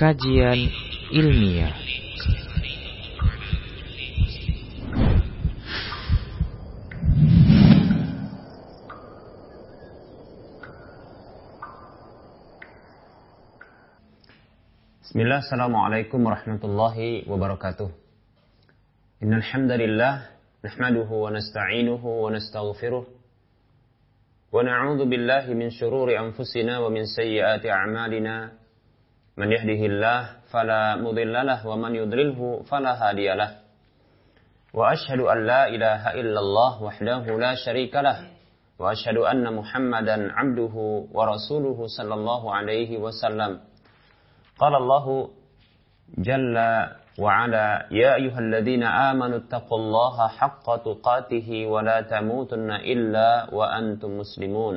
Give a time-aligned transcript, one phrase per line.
[0.00, 0.56] kajian
[1.12, 1.76] ilmiah.
[15.04, 17.92] Bismillah, Assalamualaikum warahmatullahi wabarakatuh.
[19.20, 20.32] Innal hamdalillah
[20.64, 27.04] nahmaduhu wa nasta'inuhu wa nastaghfiruh wa na'udzu billahi min shururi anfusina wa min
[29.40, 30.20] من يهده الله
[30.52, 32.40] فلا مضل له ومن يضلله
[32.70, 33.50] فلا هادي له
[34.74, 38.18] وأشهد أن لا إله إلا الله وحده لا شريك له
[38.78, 40.74] وأشهد أن محمدا عبده
[41.16, 43.52] ورسوله صلى الله عليه وسلم
[44.58, 45.06] قال الله
[46.18, 46.56] جل
[47.18, 54.76] وعلا يا أيها الذين آمنوا اتقوا الله حق تقاته ولا تموتن إلا وأنتم مسلمون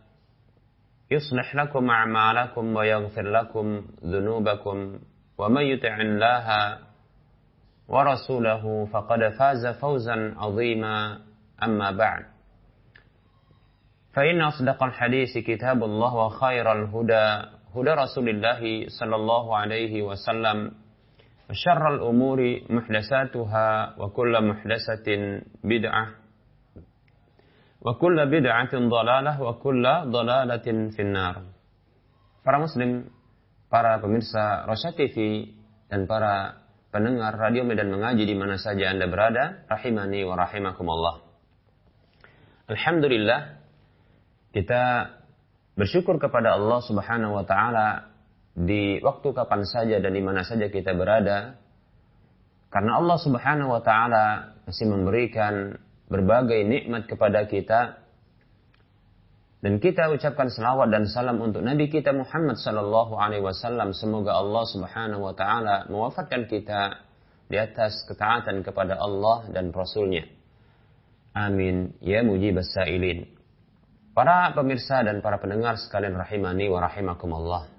[1.11, 4.99] يصلح لكم أعمالكم ويغفر لكم ذنوبكم
[5.37, 6.77] ومن يطع الله
[7.87, 11.19] ورسوله فقد فاز فوزا عظيما.
[11.63, 12.23] أما بعد
[14.13, 20.71] فإن أصدق الحديث كتاب الله وخير الهدى هدى رسول الله صلى الله عليه وسلم
[21.49, 25.07] وشر الأمور محدثاتها وكل محدثة
[25.63, 26.07] بدعة.
[27.81, 31.49] Wa kulla bid'atin dhalalah wa kulla dhalalatin finnar.
[32.45, 33.09] Para muslim,
[33.73, 35.49] para pemirsa Rosya TV,
[35.89, 36.61] dan para
[36.93, 41.25] pendengar Radio Medan Mengaji di mana saja Anda berada, rahimani wa rahimakumullah.
[42.69, 43.59] Alhamdulillah,
[44.53, 45.11] kita
[45.73, 48.13] bersyukur kepada Allah Subhanahu wa taala
[48.53, 51.55] di waktu kapan saja dan di mana saja kita berada
[52.67, 55.79] karena Allah Subhanahu wa taala masih memberikan
[56.11, 58.03] berbagai nikmat kepada kita
[59.61, 64.65] dan kita ucapkan selawat dan salam untuk Nabi kita Muhammad sallallahu alaihi wasallam semoga Allah
[64.67, 66.99] Subhanahu wa taala mewafatkan kita
[67.45, 70.25] di atas ketaatan kepada Allah dan Rasulnya.
[71.37, 73.29] Amin ya mujibas sailin.
[74.11, 77.71] Para pemirsa dan para pendengar sekalian rahimani wa rahimakumullah.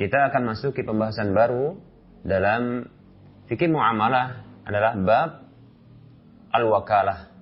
[0.00, 1.78] Kita akan masuk ke pembahasan baru
[2.24, 2.88] dalam
[3.46, 5.30] fikih muamalah adalah bab
[6.52, 7.32] al-wakalah.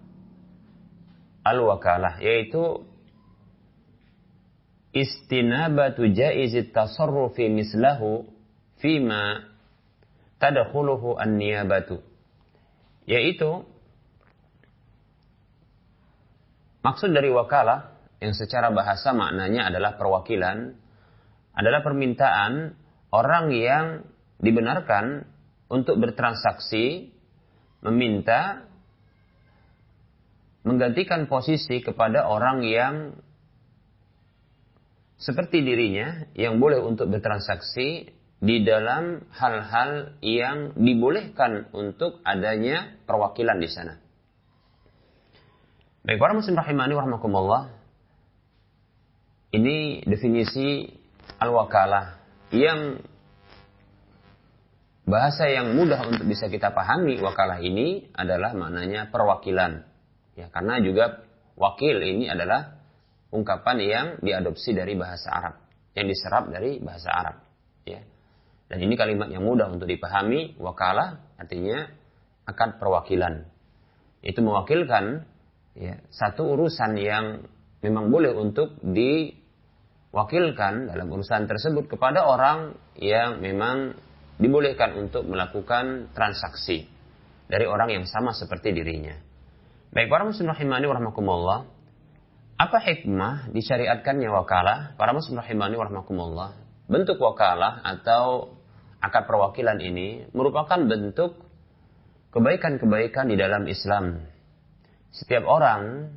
[1.44, 2.87] Al-wakalah yaitu
[4.94, 8.31] istinabatu jaizit tasarrufi mislahu
[8.78, 9.50] fima
[10.38, 12.00] tadkhuluhu an-niyabatu.
[13.04, 13.66] Yaitu
[16.81, 17.93] Maksud dari wakalah
[18.25, 20.72] yang secara bahasa maknanya adalah perwakilan
[21.53, 22.72] adalah permintaan
[23.12, 23.87] orang yang
[24.41, 25.28] dibenarkan
[25.69, 27.12] untuk bertransaksi
[27.84, 28.65] meminta
[30.62, 32.94] menggantikan posisi kepada orang yang
[35.21, 38.09] seperti dirinya yang boleh untuk bertransaksi
[38.41, 44.00] di dalam hal-hal yang dibolehkan untuk adanya perwakilan di sana.
[46.00, 47.76] Baik, para muslim rahimani warahmatullah.
[49.53, 50.88] Ini definisi
[51.37, 52.16] al-wakalah
[52.56, 53.04] yang
[55.04, 59.90] bahasa yang mudah untuk bisa kita pahami wakalah ini adalah maknanya perwakilan.
[60.39, 61.23] Ya, karena juga
[61.59, 62.79] wakil ini adalah
[63.31, 65.55] ungkapan yang diadopsi dari bahasa Arab,
[65.95, 67.37] yang diserap dari bahasa Arab,
[67.87, 68.03] ya.
[68.71, 71.91] Dan ini kalimat yang mudah untuk dipahami, wakalah artinya
[72.47, 73.51] akad perwakilan.
[74.23, 75.27] Itu mewakilkan
[75.75, 77.47] ya, satu urusan yang
[77.83, 83.99] memang boleh untuk diwakilkan dalam urusan tersebut kepada orang yang memang
[84.38, 86.87] dibolehkan untuk melakukan transaksi
[87.50, 89.19] dari orang yang sama seperti dirinya.
[89.90, 91.66] Baik para muslim rahimani warahmatullah.
[92.54, 94.94] Apa hikmah disyariatkannya wakalah?
[94.94, 96.54] Para muslim rahimani warahmatullah.
[96.87, 98.54] Bentuk wakalah atau
[99.02, 101.42] akad perwakilan ini merupakan bentuk
[102.31, 104.31] kebaikan-kebaikan di dalam Islam
[105.10, 106.14] setiap orang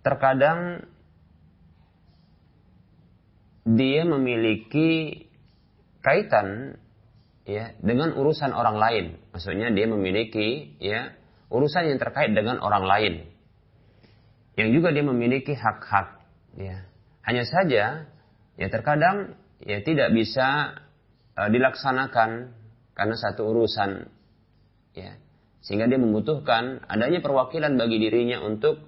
[0.00, 0.88] terkadang
[3.68, 5.22] dia memiliki
[6.00, 6.80] kaitan
[7.44, 9.04] ya dengan urusan orang lain.
[9.36, 11.12] Maksudnya dia memiliki ya
[11.52, 13.14] urusan yang terkait dengan orang lain.
[14.56, 16.24] Yang juga dia memiliki hak-hak
[16.56, 16.88] ya.
[17.22, 18.08] Hanya saja
[18.56, 20.76] ya terkadang ya tidak bisa
[21.36, 22.52] uh, dilaksanakan
[22.92, 24.08] karena satu urusan
[24.92, 25.16] ya
[25.62, 28.82] sehingga dia membutuhkan adanya perwakilan bagi dirinya untuk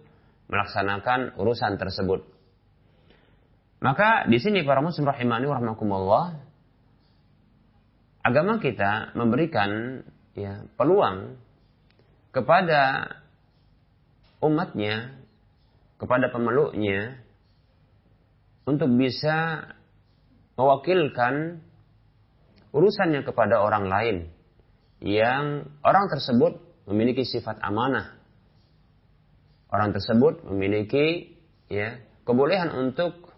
[0.50, 2.26] melaksanakan urusan tersebut.
[3.80, 6.40] Maka di sini para muslim rahimani warahmatullah
[8.24, 10.00] agama kita memberikan
[10.34, 11.38] ya peluang
[12.34, 13.14] kepada
[14.42, 15.14] umatnya,
[15.96, 17.22] kepada pemeluknya
[18.66, 19.70] untuk bisa
[20.58, 21.62] mewakilkan
[22.74, 24.16] urusannya kepada orang lain
[24.98, 26.58] yang orang tersebut
[26.90, 28.18] memiliki sifat amanah.
[29.70, 31.34] Orang tersebut memiliki
[31.70, 33.30] ya kebolehan untuk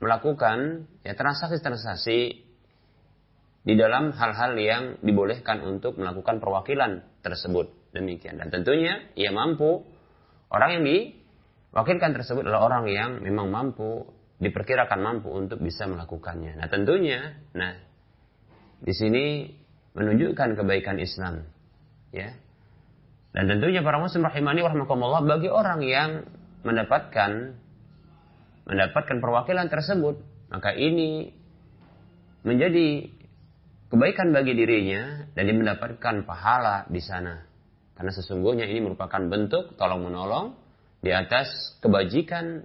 [0.00, 2.18] melakukan ya transaksi-transaksi
[3.60, 7.79] di dalam hal-hal yang dibolehkan untuk melakukan perwakilan tersebut.
[7.90, 8.38] Demikian.
[8.38, 9.82] Dan tentunya ia mampu,
[10.50, 14.06] orang yang diwakilkan tersebut adalah orang yang memang mampu,
[14.40, 16.56] diperkirakan mampu untuk bisa melakukannya.
[16.56, 17.76] Nah tentunya, nah
[18.80, 19.52] di sini
[19.92, 21.44] menunjukkan kebaikan Islam.
[22.14, 22.34] Ya.
[23.30, 26.10] Dan tentunya para muslim rahimani warahmatullah bagi orang yang
[26.66, 27.54] mendapatkan
[28.66, 31.34] mendapatkan perwakilan tersebut, maka ini
[32.46, 33.10] menjadi
[33.90, 37.49] kebaikan bagi dirinya dan dia mendapatkan pahala di sana.
[38.00, 40.56] Karena sesungguhnya ini merupakan bentuk tolong menolong
[41.04, 42.64] di atas kebajikan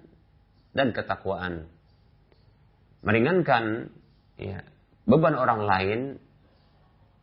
[0.71, 1.67] dan ketakwaan.
[3.03, 3.91] Meringankan
[4.39, 4.63] ya,
[5.03, 5.99] beban orang lain,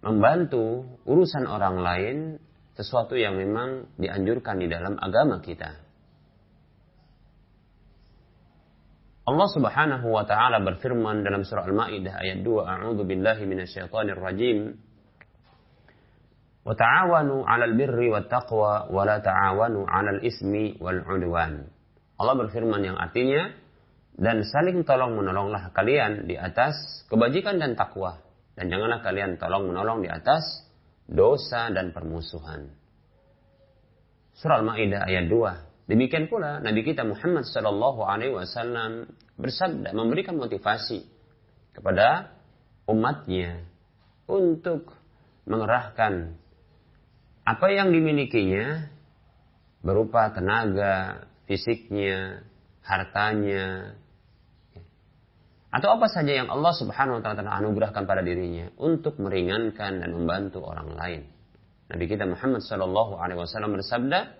[0.04, 2.16] membantu urusan orang lain
[2.76, 5.72] sesuatu yang memang dianjurkan di dalam agama kita.
[9.24, 14.76] Allah Subhanahu wa taala berfirman dalam surah Al-Maidah ayat 2, A'udzu billahi minasyaitonir rajim.
[16.62, 19.82] Wa ta'awanu 'alal birri wat taqwa wa la ta'awanu.
[22.22, 23.50] Allah berfirman yang artinya
[24.14, 28.22] dan saling tolong menolonglah kalian di atas kebajikan dan takwa
[28.54, 30.62] dan janganlah kalian tolong menolong di atas
[31.10, 32.70] dosa dan permusuhan.
[34.38, 41.02] Surah Al-Maidah ayat 2 Demikian pula Nabi kita Muhammad Sallallahu Alaihi Wasallam bersabda memberikan motivasi
[41.74, 42.30] kepada
[42.86, 43.66] umatnya
[44.30, 44.94] untuk
[45.44, 46.38] mengerahkan
[47.42, 48.90] apa yang dimilikinya?
[49.82, 52.46] Berupa tenaga, fisiknya,
[52.86, 53.98] hartanya,
[55.72, 60.60] atau apa saja yang Allah Subhanahu wa taala anugerahkan pada dirinya untuk meringankan dan membantu
[60.60, 61.22] orang lain.
[61.88, 64.36] Nabi kita Muhammad sallallahu alaihi wasallam bersabda,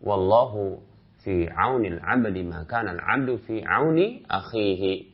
[0.00, 0.80] wallahu
[1.20, 5.12] fi aunil abdi maka al abdu fi auni akhihi.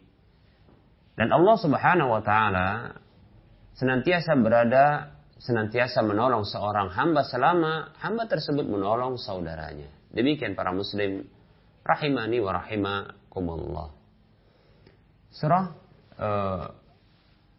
[1.18, 3.02] Dan Allah Subhanahu wa taala
[3.74, 5.15] senantiasa berada
[5.46, 9.86] senantiasa menolong seorang hamba selama hamba tersebut menolong saudaranya.
[10.10, 11.22] Demikian para muslim
[11.86, 13.88] rahimani wa rahimakumullah.
[15.30, 15.64] Surah
[16.18, 16.66] uh,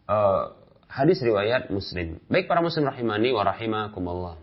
[0.04, 0.44] uh,
[0.92, 2.20] hadis riwayat muslim.
[2.28, 4.36] Baik para muslim rahimani wa rahimakumullah.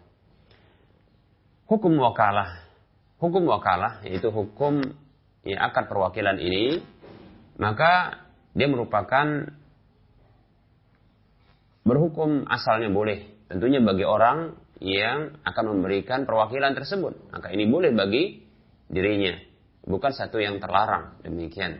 [1.69, 2.65] Hukum wakalah.
[3.21, 4.81] Hukum wakalah yaitu hukum
[5.45, 6.81] ya, akad perwakilan ini
[7.61, 8.25] maka
[8.57, 9.53] dia merupakan
[11.85, 17.31] berhukum asalnya boleh tentunya bagi orang yang akan memberikan perwakilan tersebut.
[17.31, 18.43] Maka ini boleh bagi
[18.91, 19.39] dirinya.
[19.85, 21.21] Bukan satu yang terlarang.
[21.21, 21.79] Demikian.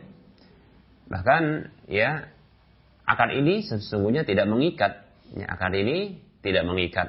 [1.10, 1.44] Bahkan
[1.90, 2.30] ya
[3.06, 5.06] akad ini sesungguhnya tidak mengikat.
[5.34, 7.08] Ya, akad ini tidak mengikat.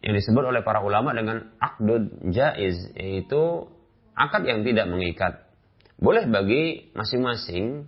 [0.00, 3.68] Yang disebut oleh para ulama dengan akdud jaiz yaitu
[4.16, 5.44] akad yang tidak mengikat.
[6.00, 7.84] Boleh bagi masing-masing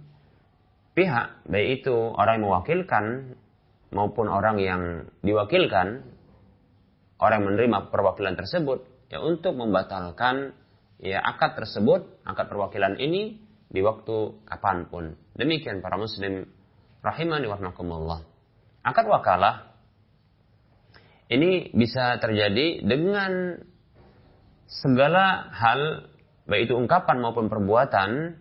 [0.92, 3.04] pihak baik itu orang yang mewakilkan
[3.92, 4.82] maupun orang yang
[5.24, 6.04] diwakilkan
[7.20, 10.56] orang yang menerima perwakilan tersebut ya untuk membatalkan
[11.00, 13.40] ya akad tersebut akad perwakilan ini
[13.72, 15.16] di waktu kapan pun.
[15.32, 16.44] Demikian para muslim
[17.00, 17.56] rahimani wa
[18.84, 19.72] akad wakalah
[21.32, 23.56] ini bisa terjadi dengan
[24.68, 26.12] segala hal,
[26.44, 28.36] baik itu ungkapan maupun perbuatan,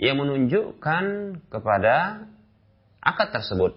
[0.00, 1.04] yang menunjukkan
[1.52, 2.26] kepada
[3.02, 3.76] akad tersebut.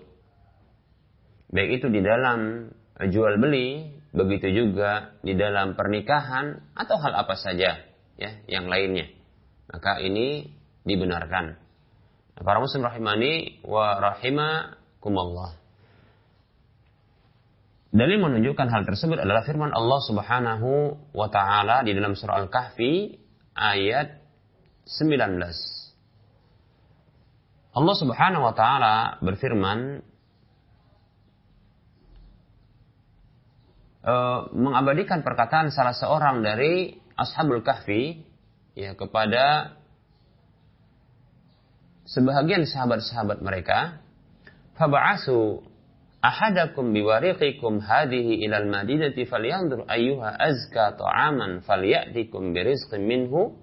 [1.52, 7.84] Baik itu di dalam jual beli, begitu juga di dalam pernikahan atau hal apa saja
[8.16, 9.12] ya yang lainnya.
[9.68, 10.56] Maka ini
[10.88, 11.60] dibenarkan.
[12.36, 15.56] Para muslim rahimani wa rahimakumullah.
[17.96, 23.16] Dalil menunjukkan hal tersebut adalah firman Allah Subhanahu wa taala di dalam surah Al-Kahfi
[23.56, 24.20] ayat
[24.84, 25.75] 19.
[27.76, 30.00] Allah Subhanahu wa taala berfirman
[34.00, 34.14] e,
[34.56, 38.24] mengabadikan perkataan salah seorang dari Ashabul Kahfi
[38.80, 39.76] ya kepada
[42.08, 44.00] sebahagian sahabat-sahabat mereka,
[44.80, 45.64] fab'asu
[46.24, 53.56] ahadakum biwariqikum hadhihi ilal madinati falyanzur ayyuha azka ta'aman falyatikum birizqin minhu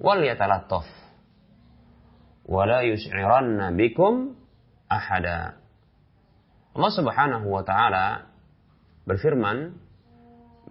[0.00, 1.05] wal yatalattaf
[2.46, 4.38] wala yus'iranna bikum
[4.86, 5.58] ahada.
[6.78, 8.30] Allah Subhanahu wa taala
[9.04, 9.74] berfirman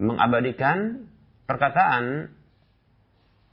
[0.00, 1.08] mengabadikan
[1.44, 2.32] perkataan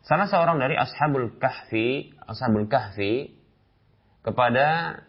[0.04, 3.36] salah seorang dari ashabul kahfi, ashabul kahfi
[4.24, 5.00] kepada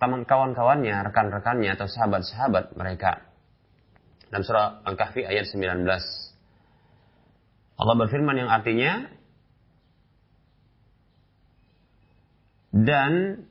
[0.00, 3.20] teman kawan-kawannya, rekan-rekannya atau sahabat-sahabat mereka.
[4.32, 5.84] Dalam surah Al-Kahfi ayat 19.
[7.80, 9.08] Allah berfirman yang artinya
[12.70, 13.44] dan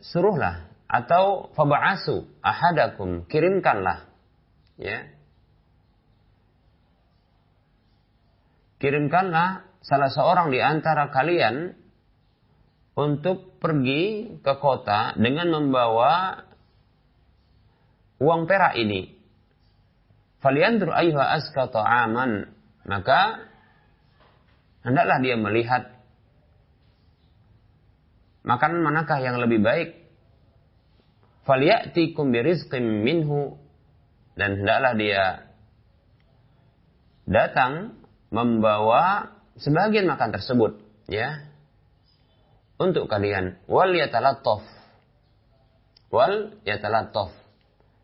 [0.00, 4.08] suruhlah atau faba'asu ahadakum kirimkanlah
[4.80, 5.08] ya
[8.80, 11.76] kirimkanlah salah seorang di antara kalian
[12.94, 16.46] untuk pergi ke kota dengan membawa
[18.22, 19.10] uang perak ini.
[20.38, 22.48] Faliantur ayuha aska ta'aman.
[22.84, 23.48] Maka
[24.84, 25.93] hendaklah dia melihat
[28.44, 29.88] makanan manakah yang lebih baik.
[31.48, 33.58] Faliyatikum birizqim minhu.
[34.34, 35.24] Dan hendaklah dia
[37.24, 37.96] datang
[38.34, 41.48] membawa sebagian makan tersebut ya
[42.76, 43.58] untuk kalian.
[43.70, 44.62] Wal yatalattaf.
[46.12, 47.32] Wal yatalattaf.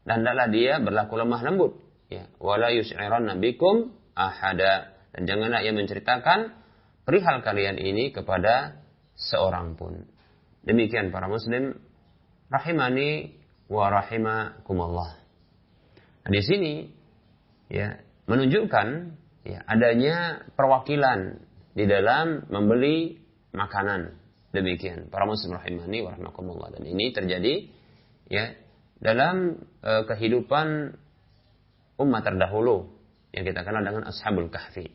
[0.07, 1.73] Dan hendaklah dia berlaku lemah lembut
[2.09, 2.31] ya.
[2.41, 4.97] Wala yus'iran nabikum ahada.
[5.11, 6.55] Dan janganlah ia menceritakan
[7.03, 8.79] perihal kalian ini kepada
[9.19, 10.07] seorang pun
[10.67, 11.79] demikian para muslim
[12.51, 13.37] rahimani
[13.71, 15.17] wa rahimakumullah
[16.27, 16.75] nah, di sini
[17.71, 17.97] ya
[18.31, 18.87] menunjukkan
[19.47, 21.41] ya, adanya perwakilan
[21.75, 23.19] di dalam membeli
[23.55, 24.19] makanan.
[24.51, 26.19] Demikian para muslim rahimani wa
[26.75, 27.71] Dan ini terjadi
[28.27, 28.51] ya
[28.99, 30.99] dalam e, kehidupan
[32.03, 32.91] umat terdahulu
[33.31, 34.91] yang kita kenal dengan ashabul kahfi.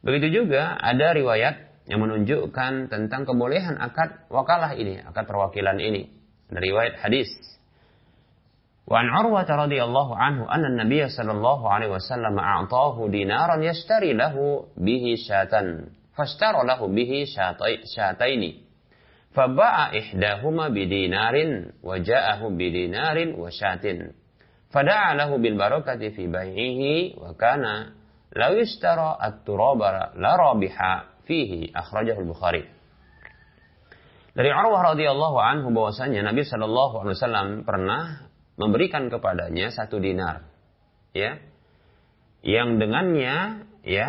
[0.00, 6.12] Begitu juga ada riwayat yang menunjukkan tentang kebolehan akad wakalah ini, akad perwakilan ini
[6.52, 7.32] dari riwayat hadis.
[8.88, 15.16] Wa an Urwah radhiyallahu anhu anna Nabiy sallallahu alaihi wasallam a'tahu dinaran yashtari lahu bihi
[15.16, 15.92] syatan.
[16.16, 17.28] Fashtara lahu bihi
[17.84, 18.64] syataini.
[19.36, 24.16] Faba'a ihdahuma bidinarin wa ja'ahu bidinarin wa syatin.
[24.72, 27.92] Fada'a lahu bil barakati fi bai'ihi wa kana
[28.36, 30.92] law yashtara at-turaba la rabiha
[31.28, 32.64] fihi akhrajahul Bukhari.
[34.32, 40.48] Dari Arwah radhiyallahu anhu bahwasanya Nabi Shallallahu alaihi wasallam pernah memberikan kepadanya satu dinar.
[41.12, 41.42] Ya.
[42.40, 44.08] Yang dengannya ya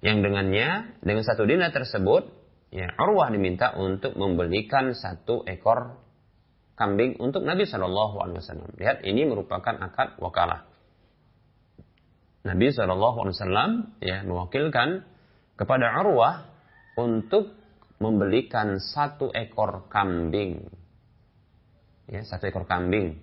[0.00, 2.34] yang dengannya dengan satu dinar tersebut
[2.74, 6.00] ya Arwah diminta untuk membelikan satu ekor
[6.74, 8.70] kambing untuk Nabi Shallallahu alaihi wasallam.
[8.80, 10.69] Lihat ini merupakan akad wakalah.
[12.40, 15.04] Nabi Wasallam ya mewakilkan
[15.60, 16.48] kepada Urwah
[16.96, 17.52] untuk
[18.00, 20.80] membelikan satu ekor kambing
[22.10, 23.22] ya, satu ekor kambing.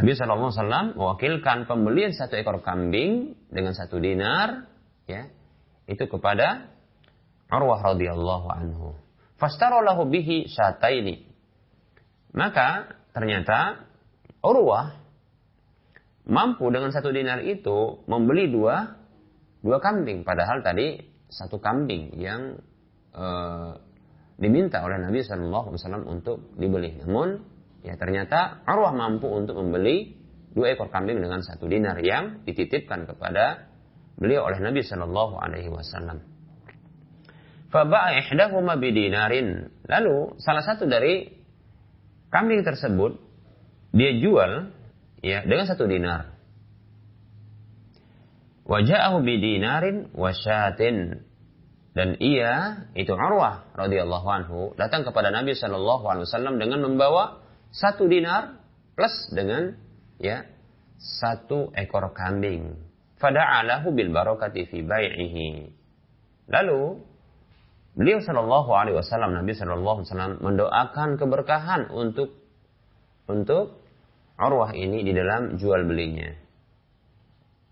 [0.00, 4.66] Nabi SAW mewakilkan pembelian satu ekor kambing dengan satu dinar,
[5.06, 5.30] ya,
[5.86, 6.66] itu kepada
[7.50, 8.88] Urwah radhiyallahu anhu.
[9.38, 11.24] Fastarolahu bihi syataini.
[12.30, 13.82] Maka ternyata
[14.40, 14.99] Urwah
[16.30, 18.96] mampu dengan satu dinar itu membeli dua
[19.60, 20.22] dua kambing.
[20.22, 22.56] Padahal tadi satu kambing yang
[23.12, 23.70] eh,
[24.40, 26.96] diminta oleh Nabi Shallallahu Alaihi Wasallam untuk dibeli.
[27.02, 27.42] Namun
[27.84, 30.16] ya ternyata Arwah mampu untuk membeli
[30.54, 33.68] dua ekor kambing dengan satu dinar yang dititipkan kepada
[34.16, 36.22] beliau oleh Nabi Shallallahu Alaihi Wasallam.
[37.70, 39.70] Faba'a ihdahuma bidinarin.
[39.86, 41.30] Lalu salah satu dari
[42.34, 43.18] kambing tersebut
[43.94, 44.74] dia jual
[45.24, 46.36] ya dengan satu dinar.
[48.70, 51.26] Waja'ahu bidinarin wasyatin
[51.90, 57.42] dan ia itu Arwah radhiyallahu anhu datang kepada Nabi Shallallahu alaihi wasallam dengan membawa
[57.74, 58.62] satu dinar
[58.94, 59.74] plus dengan
[60.22, 60.46] ya
[61.00, 62.78] satu ekor kambing.
[63.18, 65.48] Fada'alahu bil barakati fi bai'ihi.
[66.46, 67.02] Lalu
[67.98, 72.38] beliau Shallallahu alaihi wasallam Nabi Shallallahu alaihi wasallam mendoakan keberkahan untuk
[73.26, 73.79] untuk
[74.40, 76.32] Arwah ini di dalam jual belinya.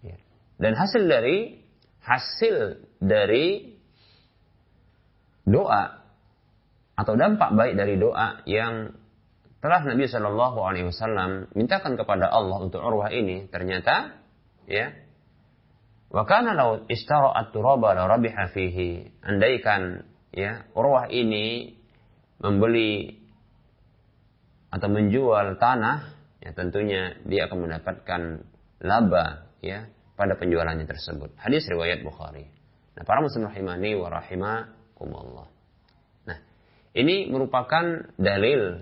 [0.05, 0.17] Ya.
[0.61, 1.57] Dan hasil dari
[2.05, 3.73] hasil dari
[5.49, 6.05] doa
[6.93, 8.93] atau dampak baik dari doa yang
[9.65, 14.21] telah Nabi Shallallahu Alaihi Wasallam mintakan kepada Allah untuk Urwah ini ternyata
[14.69, 14.93] ya
[16.09, 19.21] Wa kana law ishtara at-turaba la rabiha fihi.
[19.21, 21.77] Andaikan ya Urwah ini
[22.41, 23.13] membeli
[24.73, 26.18] atau menjual tanah,
[26.49, 28.41] ya tentunya dia akan mendapatkan
[28.81, 29.85] laba ya
[30.17, 31.37] pada penjualannya tersebut.
[31.37, 32.49] Hadis riwayat Bukhari.
[32.97, 35.47] Nah, para muslim rahimani wa rahimakumullah.
[36.25, 36.39] Nah,
[36.97, 38.81] ini merupakan dalil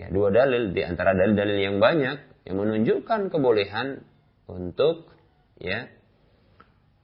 [0.00, 4.02] ya dua dalil di antara dalil-dalil yang banyak yang menunjukkan kebolehan
[4.48, 5.12] untuk
[5.60, 5.86] ya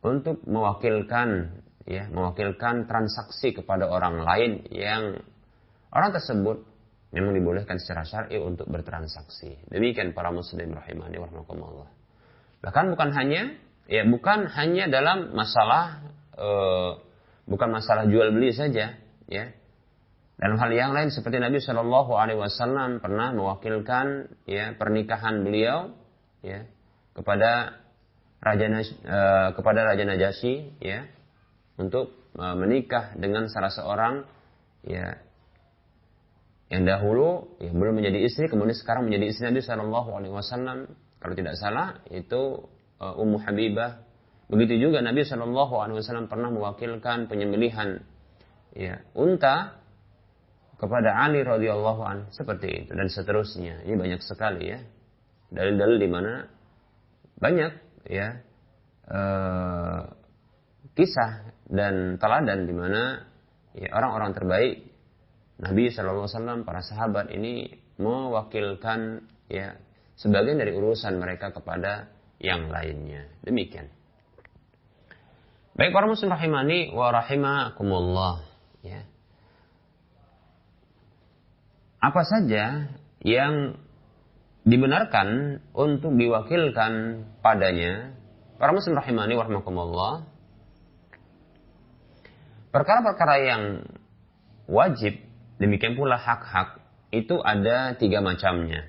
[0.01, 5.21] untuk mewakilkan ya mewakilkan transaksi kepada orang lain yang
[5.93, 6.65] orang tersebut
[7.09, 9.69] memang dibolehkan secara syar'i untuk bertransaksi.
[9.73, 11.89] Demikian para muslim rahimani warahmatullah.
[12.61, 13.57] Bahkan bukan hanya
[13.89, 16.05] ya bukan hanya dalam masalah
[16.37, 17.01] uh,
[17.49, 19.45] bukan masalah jual beli saja ya.
[20.39, 25.99] Dalam hal yang lain seperti Nabi Shallallahu Alaihi Wasallam pernah mewakilkan ya pernikahan beliau
[26.47, 26.63] ya
[27.19, 27.83] kepada
[28.39, 31.11] raja uh, kepada raja Najasyi ya
[31.75, 34.15] untuk uh, menikah dengan salah seorang
[34.87, 35.19] ya
[36.69, 40.79] yang dahulu ya, belum menjadi istri kemudian sekarang menjadi istri Nabi Shallallahu Alaihi Wasallam.
[41.19, 42.69] Kalau tidak salah itu
[43.01, 44.05] uh, Ummu Habibah.
[44.53, 48.05] Begitu juga Nabi Shallallahu Alaihi Wasallam pernah mewakilkan penyembelihan
[48.77, 49.81] ya unta
[50.79, 53.83] kepada Ali radhiyallahu an seperti itu dan seterusnya.
[53.83, 54.79] Ini banyak sekali ya.
[55.49, 56.33] Dalil-dalil di mana
[57.41, 57.73] banyak
[58.13, 58.45] ya
[59.09, 60.01] uh,
[60.95, 63.27] kisah dan teladan di mana
[63.75, 64.88] ya, orang-orang terbaik
[65.59, 69.75] Nabi SAW, para sahabat ini mewakilkan ya
[70.15, 73.27] sebagian dari urusan mereka kepada yang lainnya.
[73.43, 73.91] Demikian.
[75.79, 78.43] Baik para muslim rahimani wa rahimakumullah.
[78.83, 79.03] Ya.
[81.99, 83.79] Apa saja yang
[84.63, 88.15] dibenarkan untuk diwakilkan padanya
[88.59, 90.15] para muslim rahimani wa rahimakumullah
[92.75, 93.63] perkara-perkara yang
[94.69, 95.28] wajib
[95.59, 96.79] Demikian pula hak-hak
[97.11, 98.87] itu ada tiga macamnya.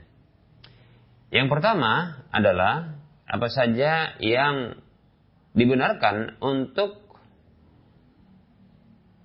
[1.29, 2.97] Yang pertama adalah
[3.29, 4.81] apa saja yang
[5.53, 7.09] dibenarkan untuk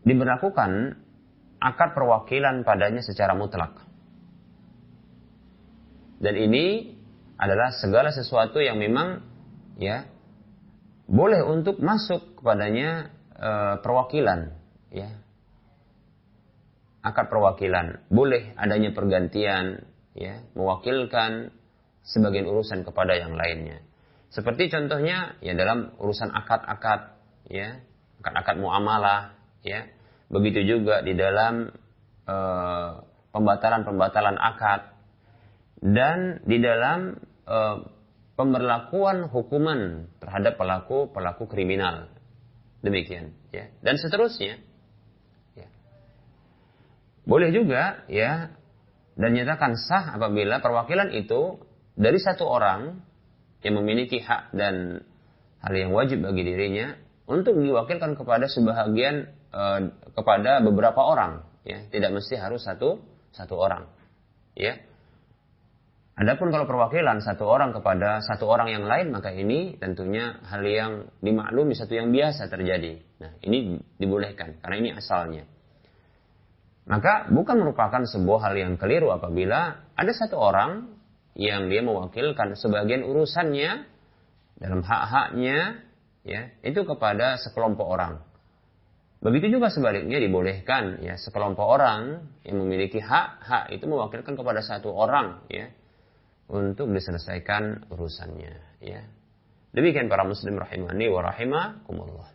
[0.04, 1.00] diberlakukan
[1.60, 3.80] akad perwakilan padanya secara mutlak.
[6.20, 6.96] Dan ini
[7.40, 9.24] adalah segala sesuatu yang memang
[9.80, 10.08] ya
[11.04, 13.50] boleh untuk masuk kepadanya e,
[13.84, 14.56] perwakilan
[14.88, 15.23] ya
[17.04, 18.08] akad perwakilan.
[18.08, 19.84] Boleh adanya pergantian,
[20.16, 21.52] ya, mewakilkan
[22.00, 23.84] sebagian urusan kepada yang lainnya.
[24.32, 27.14] Seperti contohnya ya dalam urusan akad-akad,
[27.52, 27.84] ya,
[28.24, 29.86] akad-akad muamalah, ya.
[30.32, 31.68] Begitu juga di dalam
[32.24, 34.80] pembatalan pembatalan-pembatalan akad
[35.84, 37.84] dan di dalam uh,
[38.32, 42.08] pemberlakuan hukuman terhadap pelaku pelaku kriminal.
[42.80, 43.68] Demikian, ya.
[43.84, 44.58] Dan seterusnya.
[47.24, 48.52] Boleh juga ya
[49.16, 51.56] dan nyatakan sah apabila perwakilan itu
[51.94, 53.00] dari satu orang
[53.64, 55.00] yang memiliki hak dan
[55.64, 56.92] hal yang wajib bagi dirinya
[57.24, 59.62] untuk diwakilkan kepada sebahagian e,
[60.12, 63.00] kepada beberapa orang ya tidak mesti harus satu
[63.32, 63.88] satu orang
[64.52, 64.76] ya
[66.14, 71.10] Adapun kalau perwakilan satu orang kepada satu orang yang lain maka ini tentunya hal yang
[71.18, 73.02] dimaklumi satu yang biasa terjadi.
[73.18, 75.42] Nah, ini dibolehkan karena ini asalnya.
[76.84, 80.92] Maka bukan merupakan sebuah hal yang keliru apabila ada satu orang
[81.32, 83.88] yang dia mewakilkan sebagian urusannya
[84.60, 85.80] dalam hak-haknya
[86.28, 88.20] ya itu kepada sekelompok orang.
[89.24, 95.40] Begitu juga sebaliknya dibolehkan ya sekelompok orang yang memiliki hak-hak itu mewakilkan kepada satu orang
[95.48, 95.72] ya
[96.52, 99.00] untuk diselesaikan urusannya ya.
[99.72, 102.28] Demikian para muslim rahimani wa rahimakumullah.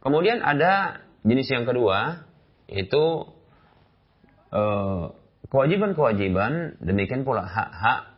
[0.00, 2.24] Kemudian ada jenis yang kedua
[2.74, 3.04] itu
[4.50, 5.04] eh,
[5.48, 8.14] kewajiban-kewajiban demikian pula hak-hak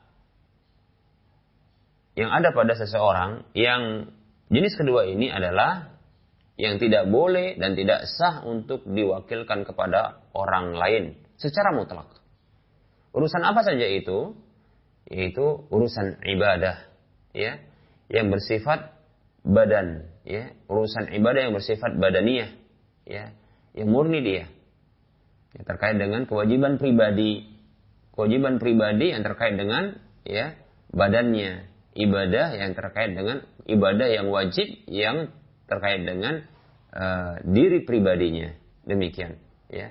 [2.17, 4.09] yang ada pada seseorang yang
[4.49, 5.97] jenis kedua ini adalah
[6.57, 11.05] yang tidak boleh dan tidak sah untuk diwakilkan kepada orang lain
[11.37, 12.09] secara mutlak.
[13.13, 14.33] Urusan apa saja itu?
[15.07, 16.83] Yaitu urusan ibadah,
[17.31, 17.63] ya,
[18.11, 18.97] yang bersifat
[19.47, 22.51] badan, ya, urusan ibadah yang bersifat badaniyah,
[23.07, 23.31] ya,
[23.77, 24.49] yang murni dia.
[25.53, 27.45] Ya, terkait dengan kewajiban pribadi.
[28.17, 30.57] Kewajiban pribadi yang terkait dengan ya
[30.91, 31.69] badannya.
[31.97, 35.33] Ibadah yang terkait dengan ibadah yang wajib yang
[35.65, 36.45] terkait dengan
[36.93, 38.53] uh, diri pribadinya.
[38.85, 39.41] Demikian,
[39.73, 39.91] ya.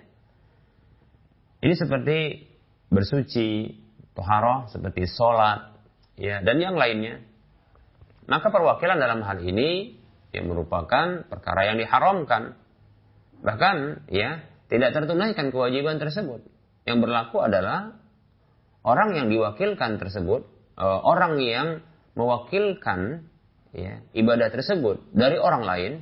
[1.65, 2.47] Ini seperti
[2.93, 3.73] bersuci,
[4.13, 5.75] toharoh, seperti sholat,
[6.15, 7.25] ya, dan yang lainnya.
[8.25, 10.01] maka perwakilan dalam hal ini
[10.33, 12.57] yang merupakan perkara yang diharamkan.
[13.45, 16.41] Bahkan ya tidak tertunaikan kewajiban tersebut.
[16.89, 17.93] Yang berlaku adalah
[18.81, 20.45] orang yang diwakilkan tersebut,
[20.81, 21.67] uh, orang yang
[22.17, 23.29] mewakilkan
[23.73, 25.93] ya, ibadah tersebut dari orang lain,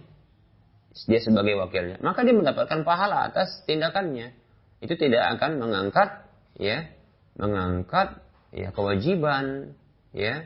[1.10, 4.32] dia sebagai wakilnya, maka dia mendapatkan pahala atas tindakannya.
[4.80, 6.28] Itu tidak akan mengangkat
[6.60, 6.92] ya,
[7.40, 9.74] mengangkat ya kewajiban
[10.14, 10.46] ya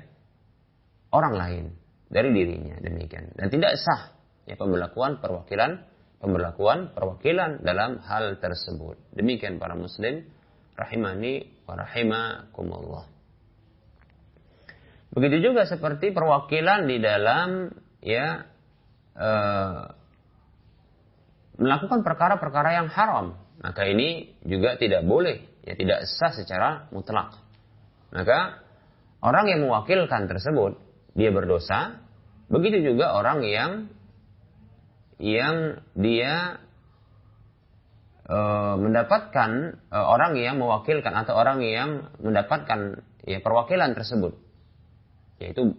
[1.11, 1.65] orang lain
[2.07, 4.15] dari dirinya demikian dan tidak sah
[4.47, 5.83] ya pemberlakuan perwakilan
[6.17, 8.97] pemberlakuan perwakilan dalam hal tersebut.
[9.13, 10.25] Demikian para muslim
[10.77, 13.05] rahimani wa rahimakumullah.
[15.13, 17.73] Begitu juga seperti perwakilan di dalam
[18.05, 18.45] ya
[19.17, 19.83] eh,
[21.57, 23.37] melakukan perkara-perkara yang haram.
[23.57, 27.33] Maka ini juga tidak boleh ya tidak sah secara mutlak.
[28.13, 28.61] Maka
[29.25, 30.77] orang yang mewakilkan tersebut
[31.17, 31.97] dia berdosa,
[32.47, 33.71] begitu juga orang yang
[35.17, 36.61] yang dia
[38.25, 38.37] e,
[38.77, 39.51] mendapatkan
[39.89, 44.37] e, orang yang mewakilkan atau orang yang mendapatkan ya perwakilan tersebut,
[45.41, 45.77] yaitu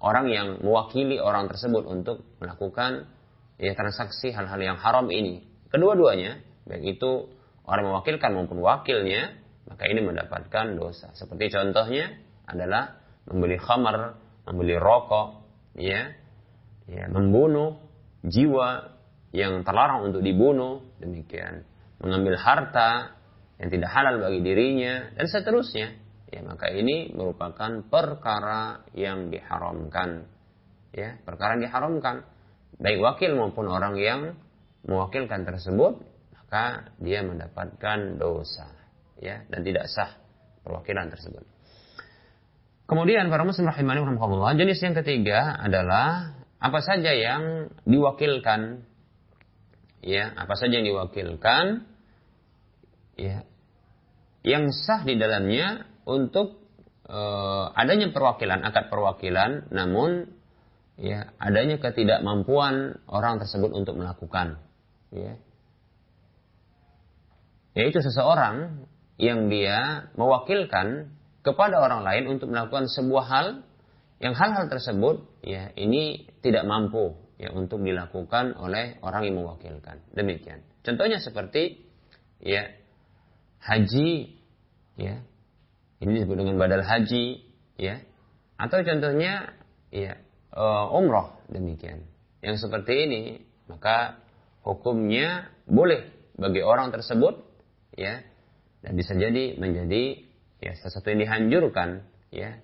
[0.00, 3.10] orang yang mewakili orang tersebut untuk melakukan
[3.60, 5.44] ya transaksi hal-hal yang haram ini.
[5.68, 7.28] Kedua-duanya, baik itu
[7.68, 9.36] orang mewakilkan maupun wakilnya,
[9.68, 11.12] maka ini mendapatkan dosa.
[11.12, 12.16] Seperti contohnya
[12.48, 12.96] adalah
[13.28, 14.16] membeli khamar
[14.48, 15.44] membeli rokok,
[15.76, 16.16] ya,
[16.88, 17.76] ya membunuh
[18.24, 18.98] jiwa
[19.30, 21.68] yang terlarang untuk dibunuh, demikian,
[22.00, 23.18] mengambil harta
[23.58, 25.88] yang tidak halal bagi dirinya dan seterusnya.
[26.28, 30.28] Ya, maka ini merupakan perkara yang diharamkan.
[30.92, 32.24] Ya, perkara yang diharamkan.
[32.78, 34.36] Baik wakil maupun orang yang
[34.84, 35.98] mewakilkan tersebut,
[36.36, 38.70] maka dia mendapatkan dosa,
[39.18, 40.14] ya, dan tidak sah
[40.62, 41.44] perwakilan tersebut.
[42.88, 44.00] Kemudian para muslim rahimani
[44.56, 48.82] jenis yang ketiga adalah apa saja yang diwakilkan?
[50.02, 51.86] Ya, apa saja yang diwakilkan?
[53.18, 53.48] Ya
[54.46, 56.62] yang sah di dalamnya untuk
[57.10, 60.30] uh, adanya perwakilan, akad perwakilan namun
[60.98, 64.62] ya adanya ketidakmampuan orang tersebut untuk melakukan
[65.12, 65.36] ya.
[67.76, 68.88] Yaitu seseorang
[69.20, 71.14] yang dia mewakilkan
[71.46, 73.46] kepada orang lain untuk melakukan sebuah hal
[74.18, 80.02] yang hal-hal tersebut ya ini tidak mampu ya untuk dilakukan oleh orang yang mewakilkan.
[80.10, 80.66] Demikian.
[80.82, 81.86] Contohnya seperti
[82.42, 82.66] ya
[83.62, 84.38] haji
[84.98, 85.22] ya.
[85.98, 87.46] Ini disebut dengan badal haji
[87.78, 88.02] ya.
[88.58, 89.54] Atau contohnya
[89.94, 90.18] ya
[90.50, 92.02] uh, umroh demikian.
[92.42, 93.22] Yang seperti ini
[93.70, 94.18] maka
[94.66, 97.38] hukumnya boleh bagi orang tersebut
[97.94, 98.22] ya
[98.82, 100.22] dan bisa jadi menjadi
[100.58, 102.62] ya sesuatu yang dihancurkan ya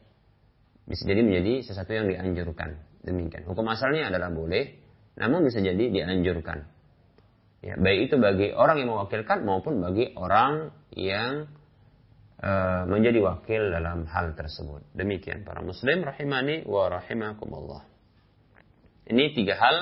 [0.84, 2.76] bisa jadi menjadi sesuatu yang dianjurkan.
[3.04, 3.44] Demikian.
[3.48, 6.66] Hukum asalnya adalah boleh namun bisa jadi dianjurkan.
[7.64, 11.48] Ya baik itu bagi orang yang mewakilkan maupun bagi orang yang
[12.36, 12.52] e,
[12.90, 14.84] menjadi wakil dalam hal tersebut.
[14.92, 17.88] Demikian para muslim rahimani wa rahimakumullah.
[19.08, 19.76] Ini tiga hal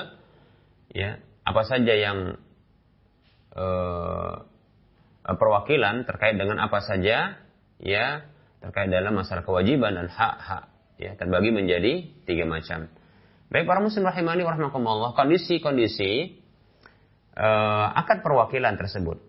[0.95, 2.39] ya apa saja yang
[3.51, 3.65] e,
[5.27, 7.35] perwakilan terkait dengan apa saja
[7.83, 8.05] ya
[8.63, 12.89] terkait dalam masalah kewajiban dan hak-hak ya terbagi menjadi tiga macam.
[13.53, 16.41] Baik para muslim rahimani warahmatullah kondisi-kondisi
[17.37, 19.21] uh, akad perwakilan tersebut.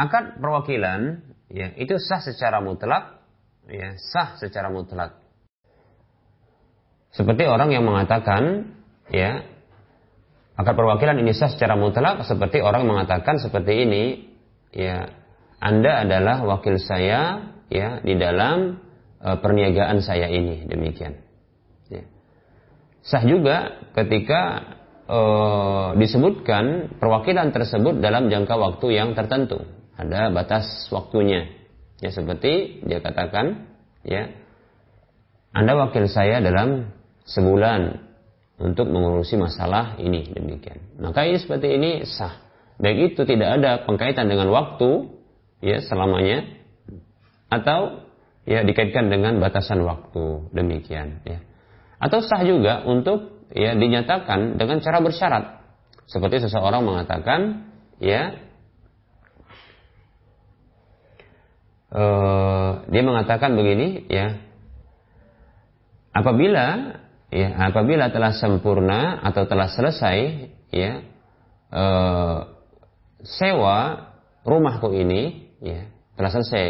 [0.00, 1.20] akad perwakilan
[1.52, 3.20] ya itu sah secara mutlak
[3.68, 5.20] ya sah secara mutlak.
[7.12, 8.72] Seperti orang yang mengatakan
[9.12, 9.44] ya
[10.60, 14.28] maka perwakilan ini sah secara mutlak seperti orang mengatakan seperti ini,
[14.76, 15.08] ya
[15.60, 18.80] Anda adalah wakil saya ya di dalam
[19.20, 21.20] e, perniagaan saya ini demikian.
[21.92, 22.08] Ya.
[23.04, 24.40] Sah juga ketika
[25.04, 25.20] e,
[26.00, 29.60] disebutkan perwakilan tersebut dalam jangka waktu yang tertentu,
[30.00, 31.52] ada batas waktunya.
[32.00, 33.68] Ya seperti dia katakan,
[34.00, 34.32] ya
[35.52, 36.88] Anda wakil saya dalam
[37.28, 38.00] sebulan
[38.56, 40.96] untuk mengurusi masalah ini demikian.
[40.96, 42.48] Maka ini seperti ini sah.
[42.80, 45.19] Baik itu tidak ada pengkaitan dengan waktu
[45.60, 46.44] ya selamanya
[47.52, 48.04] atau
[48.44, 51.40] ya dikaitkan dengan batasan waktu demikian ya.
[52.00, 55.44] Atau sah juga untuk ya dinyatakan dengan cara bersyarat.
[56.08, 57.70] Seperti seseorang mengatakan
[58.00, 58.34] ya
[61.92, 64.40] uh, dia mengatakan begini ya
[66.10, 66.98] apabila
[67.30, 70.92] ya apabila telah sempurna atau telah selesai ya
[71.70, 71.84] e,
[73.22, 74.10] sewa
[74.42, 75.88] rumahku ini ya.
[76.16, 76.64] Telah selesai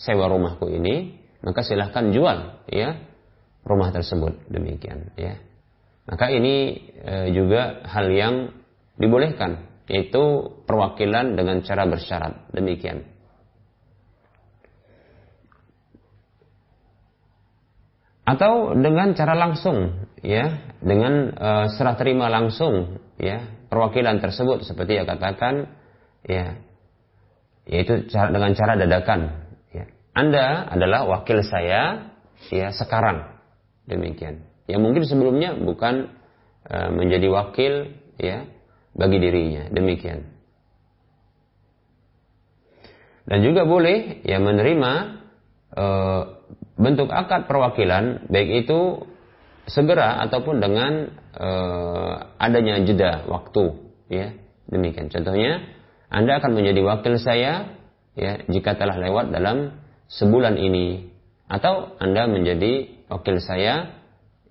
[0.00, 2.96] sewa rumahku ini, maka silahkan jual ya
[3.64, 4.48] rumah tersebut.
[4.48, 5.40] Demikian ya.
[6.04, 8.34] Maka ini e, juga hal yang
[9.00, 12.52] dibolehkan yaitu perwakilan dengan cara bersyarat.
[12.52, 13.04] Demikian.
[18.24, 25.08] Atau dengan cara langsung ya, dengan e, serah terima langsung ya, perwakilan tersebut seperti yang
[25.08, 25.68] katakan
[26.24, 26.56] ya
[27.64, 29.20] yaitu dengan cara dadakan
[29.72, 29.84] ya.
[30.12, 32.12] Anda adalah wakil saya
[32.52, 33.24] ya sekarang
[33.88, 34.44] demikian.
[34.64, 36.12] Yang mungkin sebelumnya bukan
[36.64, 37.72] e, menjadi wakil
[38.16, 38.48] ya
[38.96, 39.68] bagi dirinya.
[39.72, 40.24] Demikian.
[43.24, 44.92] Dan juga boleh ya menerima
[45.72, 45.86] e,
[46.76, 49.08] bentuk akad perwakilan baik itu
[49.64, 51.48] segera ataupun dengan e,
[52.36, 53.64] adanya jeda waktu
[54.12, 54.36] ya
[54.68, 55.64] demikian contohnya
[56.14, 57.74] Anda akan menjadi wakil saya
[58.14, 59.74] ya jika telah lewat dalam
[60.06, 61.10] sebulan ini
[61.50, 63.98] atau Anda menjadi wakil saya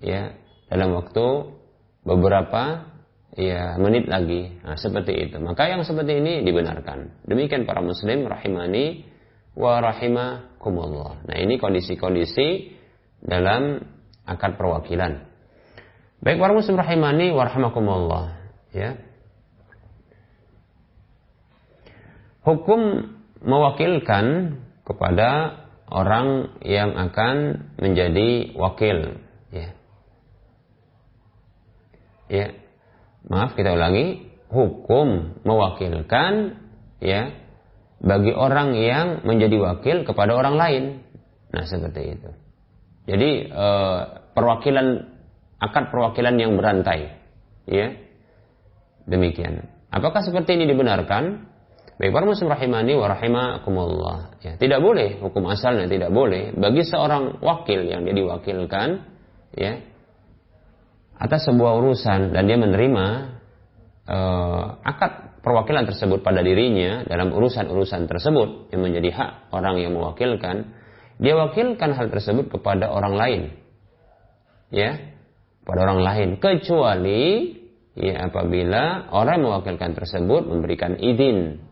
[0.04, 0.36] ya
[0.68, 1.56] dalam waktu
[2.04, 2.92] beberapa
[3.40, 4.60] ya menit lagi.
[4.62, 5.40] Nah, seperti itu.
[5.42, 7.26] Maka yang seperti ini dibenarkan.
[7.26, 9.08] Demikian para muslim rahimani
[9.58, 11.26] wa rahimakumullah.
[11.26, 12.74] Nah, ini kondisi-kondisi
[13.24, 13.82] dalam
[14.28, 15.26] akad perwakilan.
[16.24, 18.26] Baik para muslim rahimani wa rahimakumullah,
[18.72, 18.96] ya.
[22.44, 23.08] Hukum
[23.40, 29.20] mewakilkan kepada orang yang akan menjadi wakil,
[29.52, 29.70] ya.
[32.28, 32.48] Ya,
[33.28, 36.60] maaf kita ulangi, hukum mewakilkan
[37.04, 37.36] ya
[38.04, 40.84] bagi orang yang menjadi wakil kepada orang lain.
[41.54, 42.30] Nah, seperti itu.
[43.08, 43.68] Jadi e,
[44.34, 44.88] perwakilan
[45.62, 47.14] akad perwakilan yang berantai,
[47.70, 47.96] ya.
[49.08, 49.68] Demikian.
[49.94, 51.53] Apakah seperti ini dibenarkan?
[52.04, 54.36] Baik para muslim rahimani wa rahimakumullah.
[54.44, 59.08] Ya, tidak boleh hukum asalnya tidak boleh bagi seorang wakil yang dia diwakilkan
[59.56, 59.80] ya
[61.16, 63.08] atas sebuah urusan dan dia menerima
[64.04, 70.76] uh, akad perwakilan tersebut pada dirinya dalam urusan-urusan tersebut yang menjadi hak orang yang mewakilkan,
[71.24, 73.42] dia wakilkan hal tersebut kepada orang lain.
[74.76, 75.16] Ya,
[75.64, 77.56] pada orang lain kecuali
[77.96, 81.72] ya apabila orang mewakilkan tersebut memberikan izin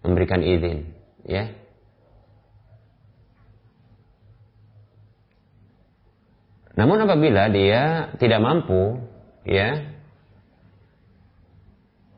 [0.00, 0.92] memberikan izin
[1.28, 1.60] ya
[6.80, 9.04] Namun apabila dia tidak mampu,
[9.44, 9.84] ya,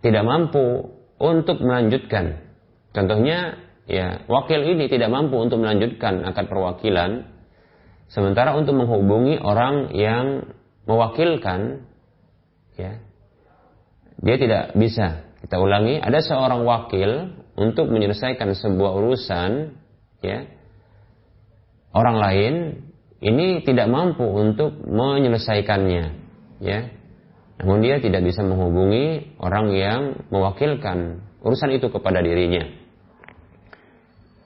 [0.07, 2.38] tidak mampu untuk melanjutkan,
[2.95, 3.59] contohnya,
[3.90, 7.27] ya, wakil ini tidak mampu untuk melanjutkan akad perwakilan,
[8.07, 10.55] sementara untuk menghubungi orang yang
[10.87, 11.83] mewakilkan,
[12.79, 13.03] ya,
[14.23, 15.27] dia tidak bisa.
[15.42, 19.76] Kita ulangi, ada seorang wakil untuk menyelesaikan sebuah urusan,
[20.24, 20.48] ya,
[21.92, 22.54] orang lain
[23.22, 26.04] ini tidak mampu untuk menyelesaikannya,
[26.64, 26.80] ya.
[27.62, 30.00] Namun dia tidak bisa menghubungi orang yang
[30.34, 32.66] mewakilkan urusan itu kepada dirinya.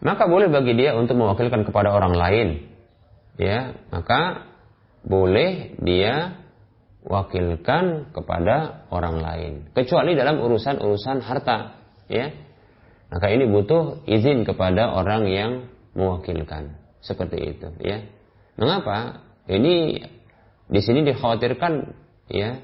[0.04, 2.48] Maka boleh bagi dia untuk mewakilkan kepada orang lain,
[3.40, 3.72] ya.
[3.88, 4.44] Maka
[5.06, 6.42] boleh dia
[7.06, 12.34] wakilkan kepada orang lain, kecuali dalam urusan-urusan harta, ya.
[13.06, 15.50] Maka ini butuh izin kepada orang yang
[15.94, 18.02] mewakilkan, seperti itu, ya.
[18.58, 19.22] Mengapa?
[19.46, 20.02] Ini
[20.66, 21.94] di sini dikhawatirkan
[22.26, 22.58] ya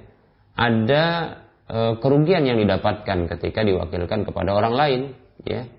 [0.59, 1.05] ada
[1.71, 5.01] e, kerugian yang didapatkan ketika diwakilkan kepada orang lain
[5.47, 5.71] ya.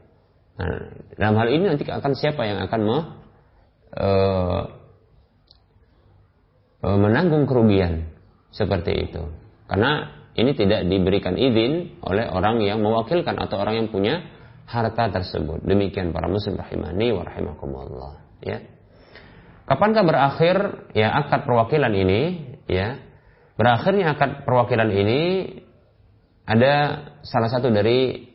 [0.54, 2.98] Nah, dalam hal ini nanti akan siapa yang akan me,
[3.92, 4.10] e,
[6.82, 8.08] e, menanggung kerugian
[8.56, 9.28] seperti itu?
[9.68, 14.26] Karena ini tidak diberikan izin oleh orang yang mewakilkan atau orang yang punya
[14.68, 15.64] harta tersebut.
[15.64, 18.64] Demikian para muslim rahimani wa rahimakumullah ya.
[19.64, 20.58] Kapankah berakhir
[20.92, 22.22] ya akad perwakilan ini?
[22.68, 23.00] Ya,
[23.56, 25.22] berakhirnya akad perwakilan ini
[26.44, 28.28] ada salah satu dari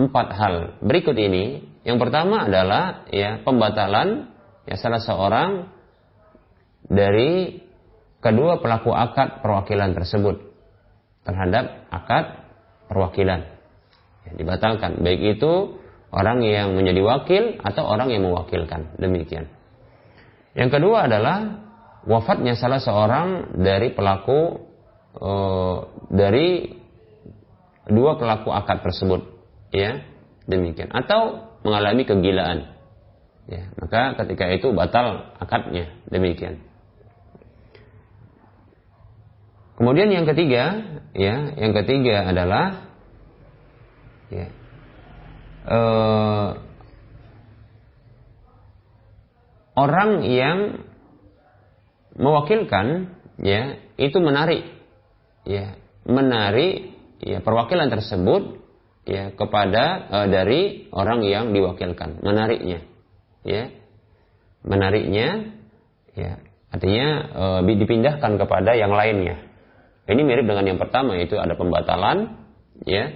[0.00, 1.76] empat hal berikut ini.
[1.84, 4.32] Yang pertama adalah ya pembatalan
[4.68, 5.72] ya salah seorang
[6.88, 7.60] dari
[8.20, 10.36] kedua pelaku akad perwakilan tersebut
[11.24, 12.48] terhadap akad
[12.88, 13.57] perwakilan
[14.36, 15.00] dibatalkan.
[15.00, 15.78] Baik itu
[16.12, 18.96] orang yang menjadi wakil atau orang yang mewakilkan.
[18.96, 19.48] Demikian.
[20.56, 21.68] Yang kedua adalah
[22.08, 24.64] wafatnya salah seorang dari pelaku
[25.14, 25.32] e,
[26.10, 26.48] dari
[27.88, 29.22] dua pelaku akad tersebut,
[29.70, 30.02] ya
[30.48, 30.90] demikian.
[30.90, 32.74] Atau mengalami kegilaan,
[33.46, 36.64] ya maka ketika itu batal akadnya, demikian.
[39.78, 40.64] Kemudian yang ketiga,
[41.14, 42.87] ya yang ketiga adalah
[44.28, 44.46] ya,
[45.68, 45.80] e,
[49.78, 50.58] orang yang
[52.18, 54.66] mewakilkan ya itu menarik
[55.46, 58.58] ya menarik ya perwakilan tersebut
[59.08, 62.20] ya kepada uh, dari orang yang diwakilkan.
[62.20, 62.84] Menariknya
[63.46, 63.72] ya
[64.66, 65.54] menariknya
[66.12, 69.46] ya artinya uh, dipindahkan kepada yang lainnya.
[70.08, 72.36] Ini mirip dengan yang pertama yaitu ada pembatalan
[72.88, 73.12] ya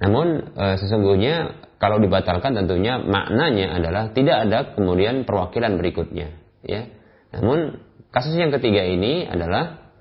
[0.00, 6.88] namun uh, sesungguhnya kalau dibatalkan tentunya maknanya adalah tidak ada kemudian perwakilan berikutnya ya.
[7.36, 9.92] Namun kasus yang ketiga ini adalah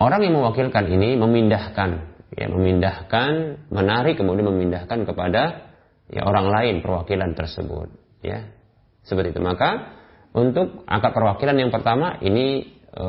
[0.00, 3.30] orang yang mewakilkan ini memindahkan ya memindahkan
[3.68, 5.68] menarik kemudian memindahkan kepada
[6.08, 7.92] ya orang lain perwakilan tersebut
[8.24, 8.48] ya.
[9.04, 9.40] Seperti itu.
[9.44, 10.00] Maka
[10.32, 13.06] untuk akad perwakilan yang pertama ini e,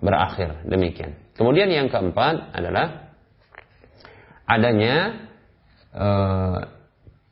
[0.00, 0.64] berakhir.
[0.64, 1.36] Demikian.
[1.36, 3.07] Kemudian yang keempat adalah
[4.48, 5.28] adanya
[5.92, 6.08] e,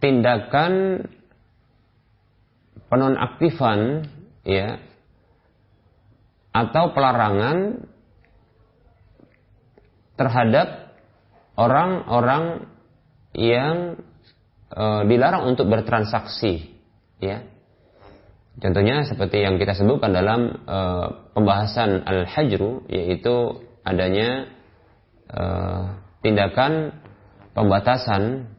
[0.04, 0.72] tindakan
[2.92, 4.04] penonaktifan
[4.44, 4.78] ya
[6.52, 7.88] atau pelarangan
[10.16, 10.96] terhadap
[11.56, 12.68] orang-orang
[13.32, 14.00] yang
[14.72, 16.72] e, dilarang untuk bertransaksi
[17.20, 17.44] ya.
[18.56, 20.78] Contohnya seperti yang kita sebutkan dalam e,
[21.36, 24.48] pembahasan al-hajru yaitu adanya
[25.28, 25.42] e,
[26.24, 26.96] tindakan
[27.56, 28.52] pembatasan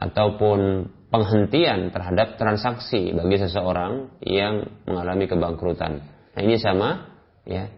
[0.00, 6.00] ataupun penghentian terhadap transaksi bagi seseorang yang mengalami kebangkrutan.
[6.32, 7.12] Nah, ini sama
[7.44, 7.68] ya.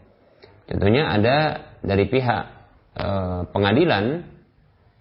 [0.70, 1.36] Contohnya ada
[1.82, 2.42] dari pihak
[2.94, 3.08] e,
[3.50, 4.22] pengadilan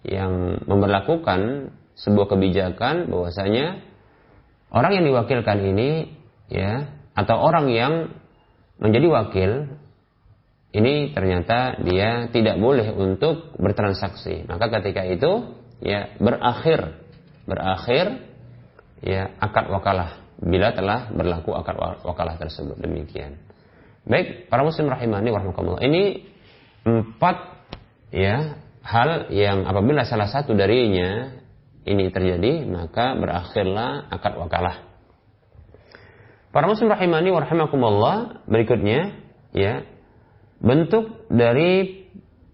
[0.02, 3.78] yang memperlakukan sebuah kebijakan bahwasanya
[4.74, 6.10] orang yang diwakilkan ini
[6.50, 7.92] ya atau orang yang
[8.80, 9.50] menjadi wakil
[10.70, 14.46] ini ternyata dia tidak boleh untuk bertransaksi.
[14.46, 17.02] Maka ketika itu ya berakhir
[17.42, 18.22] berakhir
[19.02, 21.74] ya akad wakalah bila telah berlaku akad
[22.06, 23.42] wakalah tersebut demikian.
[24.06, 25.82] Baik, para muslim rahimani warahmatullah.
[25.82, 26.02] Ini
[26.86, 27.36] empat
[28.14, 31.34] ya hal yang apabila salah satu darinya
[31.82, 34.86] ini terjadi maka berakhirlah akad wakalah.
[36.54, 39.18] Para muslim rahimani wa rahimakumullah berikutnya
[39.50, 39.82] ya
[40.60, 42.04] bentuk dari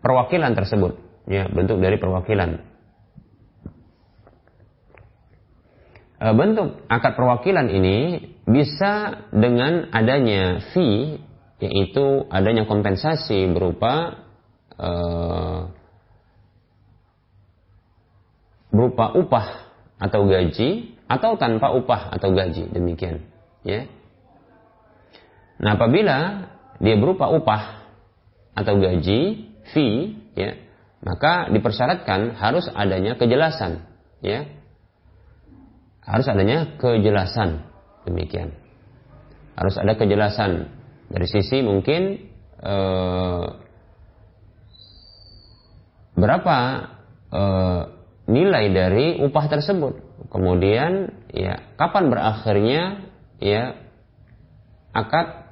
[0.00, 0.96] perwakilan tersebut.
[1.26, 2.62] Ya bentuk dari perwakilan.
[6.16, 11.18] E, bentuk akad perwakilan ini bisa dengan adanya fee
[11.58, 14.22] yaitu adanya kompensasi berupa
[14.76, 15.72] uh,
[18.68, 19.46] berupa upah
[19.96, 22.68] atau gaji atau tanpa upah atau gaji.
[22.76, 23.24] Demikian
[23.64, 23.88] ya.
[25.56, 27.75] Nah apabila dia berupa upah
[28.56, 30.66] atau gaji fee ya
[31.06, 33.86] maka dipersyaratkan harus adanya kejelasan
[34.24, 34.42] ya.
[36.02, 37.62] Harus adanya kejelasan
[38.06, 38.54] demikian.
[39.54, 40.70] Harus ada kejelasan.
[41.06, 42.26] Dari sisi mungkin
[42.58, 43.46] eh,
[46.18, 46.58] berapa
[47.30, 47.82] eh,
[48.26, 50.02] nilai dari upah tersebut.
[50.30, 52.82] Kemudian ya kapan berakhirnya
[53.38, 53.78] ya
[54.90, 55.45] akad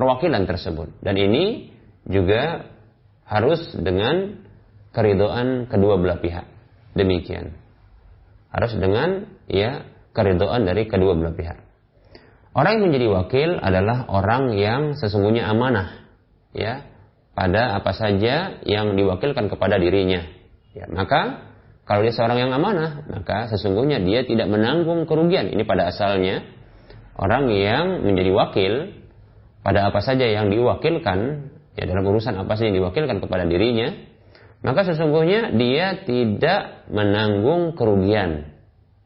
[0.00, 1.04] perwakilan tersebut.
[1.04, 1.68] Dan ini
[2.08, 2.64] juga
[3.28, 4.40] harus dengan
[4.96, 6.48] keridoan kedua belah pihak.
[6.96, 7.52] Demikian.
[8.48, 9.84] Harus dengan ya
[10.16, 11.58] keridoan dari kedua belah pihak.
[12.56, 16.02] Orang yang menjadi wakil adalah orang yang sesungguhnya amanah
[16.50, 16.82] ya
[17.36, 21.50] pada apa saja yang diwakilkan kepada dirinya Ya, maka
[21.82, 25.50] kalau dia seorang yang amanah, maka sesungguhnya dia tidak menanggung kerugian.
[25.50, 26.46] Ini pada asalnya
[27.18, 28.72] orang yang menjadi wakil
[29.60, 31.18] pada apa saja yang diwakilkan,
[31.76, 33.92] ya dalam urusan apa saja yang diwakilkan kepada dirinya,
[34.60, 38.52] maka sesungguhnya dia tidak menanggung kerugian.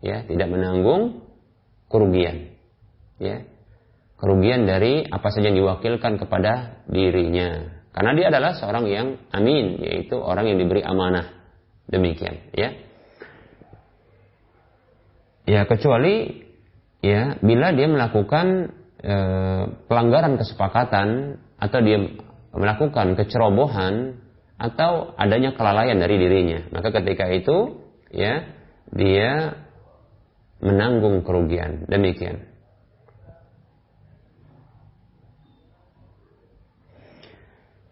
[0.04, 1.24] Ya, tidak menanggung
[1.86, 2.54] kerugian.
[3.22, 3.46] Ya.
[4.18, 7.82] Kerugian dari apa saja yang diwakilkan kepada dirinya.
[7.94, 11.30] Karena dia adalah seorang yang amin, yaitu orang yang diberi amanah.
[11.86, 12.74] Demikian, ya.
[15.44, 16.42] Ya, kecuali
[17.04, 18.72] ya bila dia melakukan
[19.04, 19.16] e,
[19.84, 22.00] pelanggaran kesepakatan atau dia
[22.56, 24.24] melakukan kecerobohan
[24.56, 28.48] atau adanya kelalaian dari dirinya, maka ketika itu ya
[28.88, 29.60] dia
[30.64, 31.84] menanggung kerugian.
[31.84, 32.54] Demikian.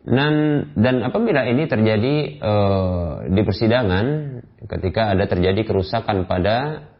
[0.03, 0.35] Dan
[0.75, 2.55] dan apabila ini terjadi e,
[3.31, 4.07] di persidangan
[4.67, 6.91] ketika ada terjadi kerusakan pada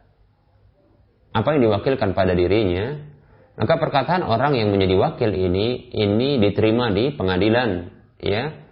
[1.35, 3.12] apa yang diwakilkan pada dirinya,
[3.53, 8.65] maka perkataan orang yang menjadi wakil ini ini diterima di pengadilan, ya.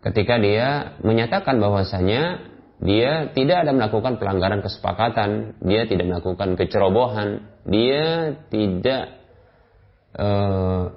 [0.00, 2.40] Ketika dia menyatakan bahwasanya
[2.80, 9.16] dia tidak ada melakukan pelanggaran kesepakatan, dia tidak melakukan kecerobohan, dia tidak
[10.16, 10.94] uh,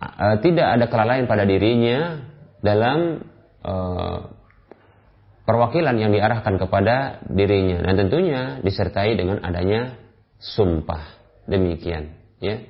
[0.00, 2.24] uh, tidak ada kelalaian pada dirinya
[2.64, 3.20] dalam
[3.64, 4.32] uh,
[5.44, 10.05] perwakilan yang diarahkan kepada dirinya dan tentunya disertai dengan adanya
[10.38, 11.16] sumpah
[11.48, 12.60] demikian ya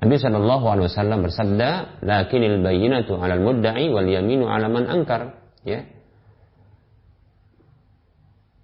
[0.00, 5.84] Nabi Shallallahu Alaihi Wasallam bersabda, "Lakinil bayinatu alal mudda'i wal yaminu alaman angkar." Ya.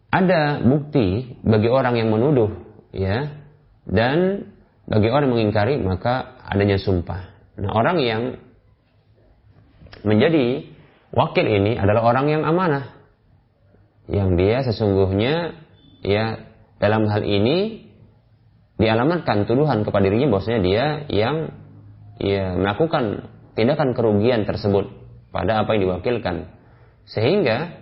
[0.09, 2.57] Ada bukti bagi orang yang menuduh,
[2.97, 3.37] ya,
[3.85, 4.49] dan
[4.89, 7.37] bagi orang yang mengingkari maka adanya sumpah.
[7.61, 8.23] Nah, orang yang
[10.09, 10.73] menjadi
[11.12, 12.97] wakil ini adalah orang yang amanah,
[14.09, 15.53] yang dia sesungguhnya
[16.01, 16.46] ya
[16.77, 17.89] dalam hal ini
[18.77, 21.37] dialamatkan tuduhan kepada dirinya bahwasanya dia yang
[22.20, 24.93] ya melakukan tindakan kerugian tersebut
[25.33, 26.53] pada apa yang diwakilkan.
[27.09, 27.72] Sehingga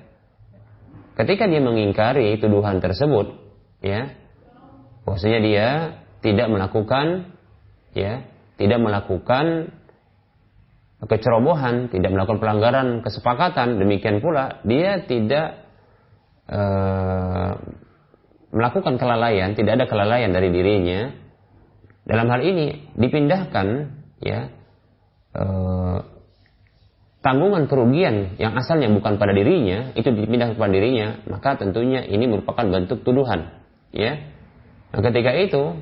[1.18, 3.34] ketika dia mengingkari tuduhan tersebut,
[3.82, 4.14] ya,
[5.03, 5.68] bahwasanya dia
[6.22, 7.34] tidak melakukan
[7.95, 8.22] ya,
[8.55, 9.74] tidak melakukan
[11.05, 15.66] kecerobohan, tidak melakukan pelanggaran kesepakatan, demikian pula dia tidak
[16.49, 17.59] uh,
[18.55, 21.11] melakukan kelalaian, tidak ada kelalaian dari dirinya,
[22.07, 23.66] dalam hal ini dipindahkan
[24.22, 24.46] ya
[25.34, 25.98] eh,
[27.24, 32.62] tanggungan kerugian yang asalnya bukan pada dirinya itu dipindahkan kepada dirinya, maka tentunya ini merupakan
[32.62, 34.22] bentuk tuduhan, ya.
[34.94, 35.74] Nah, ketika itu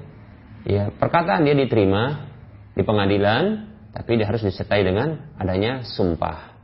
[0.64, 2.32] ya perkataan dia diterima
[2.72, 6.54] di pengadilan, tapi dia harus disertai dengan adanya sumpah.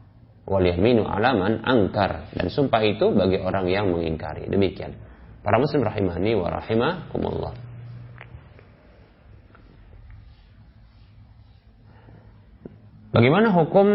[0.49, 4.49] Waliyaminu alaman angkar dan sumpah itu bagi orang yang mengingkari.
[4.49, 5.08] Demikian.
[5.43, 7.53] Para muslim rahimani wa rahimakumullah.
[13.09, 13.87] Bagaimana hukum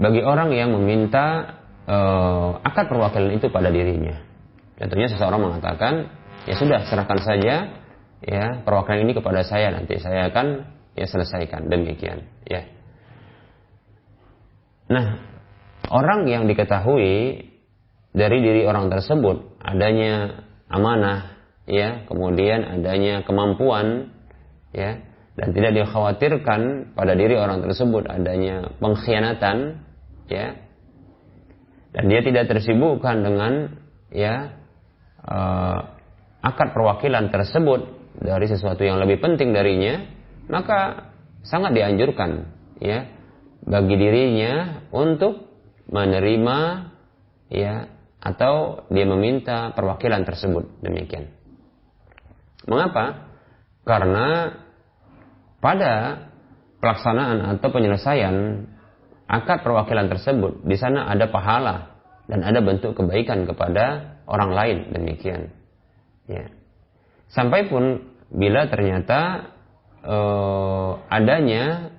[0.00, 4.24] bagi orang yang meminta uh, akad perwakilan itu pada dirinya?
[4.80, 6.10] Contohnya seseorang mengatakan,
[6.48, 7.54] ya sudah serahkan saja
[8.22, 12.66] ya perwakilan ini kepada saya nanti saya akan ya selesaikan demikian ya.
[14.90, 15.18] Nah,
[15.90, 17.46] orang yang diketahui
[18.12, 21.36] dari diri orang tersebut adanya amanah,
[21.68, 24.10] ya, kemudian adanya kemampuan,
[24.72, 25.04] ya,
[25.36, 29.84] dan tidak dikhawatirkan pada diri orang tersebut adanya pengkhianatan,
[30.32, 30.56] ya,
[31.92, 33.52] dan dia tidak tersibukkan dengan
[34.08, 34.56] ya
[35.28, 35.78] uh,
[36.40, 37.80] akad perwakilan tersebut
[38.16, 40.08] dari sesuatu yang lebih penting darinya,
[40.48, 41.12] maka
[41.44, 42.48] sangat dianjurkan,
[42.80, 43.12] ya,
[43.62, 45.52] bagi dirinya untuk
[45.92, 46.58] menerima
[47.52, 47.91] ya
[48.22, 51.26] atau dia meminta perwakilan tersebut demikian.
[52.70, 53.26] Mengapa?
[53.82, 54.54] Karena
[55.58, 56.22] pada
[56.78, 58.66] pelaksanaan atau penyelesaian
[59.26, 61.98] akad perwakilan tersebut di sana ada pahala
[62.30, 65.50] dan ada bentuk kebaikan kepada orang lain demikian.
[66.30, 66.46] Ya.
[67.26, 69.50] Sampai pun bila ternyata
[70.06, 71.90] eh, adanya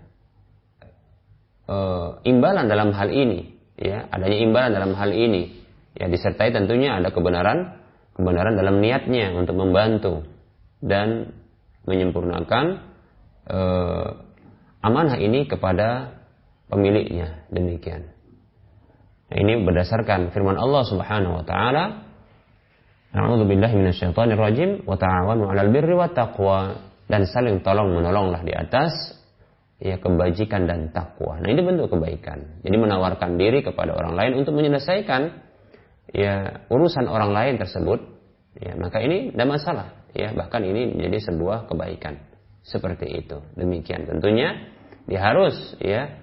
[1.67, 5.62] eh, imbalan dalam hal ini, ya, adanya imbalan dalam hal ini
[5.97, 7.79] ya disertai tentunya ada kebenaran
[8.13, 10.25] kebenaran dalam niatnya untuk membantu
[10.81, 11.33] dan
[11.85, 12.65] menyempurnakan
[13.49, 14.07] eh,
[14.83, 16.19] amanah ini kepada
[16.67, 18.11] pemiliknya demikian.
[19.31, 21.83] Nah, ini berdasarkan firman Allah Subhanahu wa taala
[23.13, 28.93] rajim wa ta'awanu 'alal birri wat taqwa dan saling tolong menolonglah di atas
[29.83, 31.43] ya kebajikan dan takwa.
[31.43, 32.63] Nah, ini bentuk kebaikan.
[32.63, 35.42] Jadi menawarkan diri kepada orang lain untuk menyelesaikan
[36.13, 37.99] ya urusan orang lain tersebut,
[38.61, 42.21] ya maka ini tidak masalah, ya bahkan ini menjadi sebuah kebaikan
[42.61, 43.41] seperti itu.
[43.57, 44.69] Demikian tentunya
[45.09, 46.13] dia harus ya